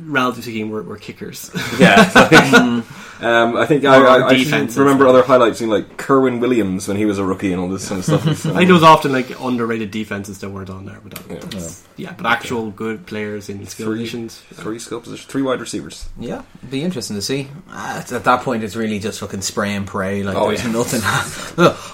[0.00, 1.50] relatively speaking, were, were kickers.
[1.78, 2.10] yeah.
[2.60, 2.84] Mm.
[3.22, 6.96] Um, I think I, I, I defense remember other highlights in like Kerwynn Williams when
[6.96, 8.26] he was a rookie and all this kind of stuff.
[8.28, 11.86] I think there was often like underrated defenses that weren't on there, but that, that's-
[11.96, 13.98] yeah, but actual good players in skill Three.
[13.98, 14.38] positions.
[14.54, 16.08] three skill positions, three wide receivers.
[16.18, 17.48] Yeah, it'd be interesting to see.
[17.70, 20.22] Uh, at that point, it's really just fucking spray and pray.
[20.22, 20.72] Like Oh, there's yeah.
[20.72, 21.00] nothing.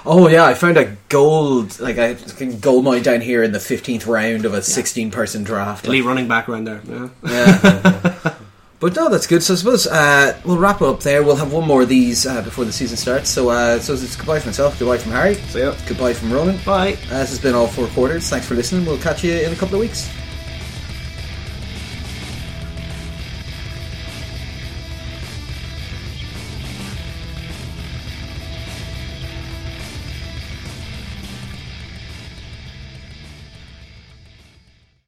[0.07, 3.59] oh yeah, I found a gold like a fucking gold mine down here in the
[3.59, 5.87] fifteenth round of a sixteen person draft.
[5.89, 6.81] Elite running back around there.
[6.89, 7.09] Yeah.
[7.25, 8.35] Yeah.
[8.81, 9.43] but no, that's good.
[9.43, 11.23] So I suppose uh, we'll wrap up there.
[11.23, 13.31] We'll have one more of these uh, before the season starts.
[13.31, 15.79] So, uh, so it's goodbye from myself, goodbye from Harry, So yeah.
[15.89, 16.59] goodbye from Ronan.
[16.65, 16.95] Bye.
[17.11, 18.29] Uh, this has been all four quarters.
[18.29, 18.85] Thanks for listening.
[18.87, 20.09] We'll catch you in a couple of weeks.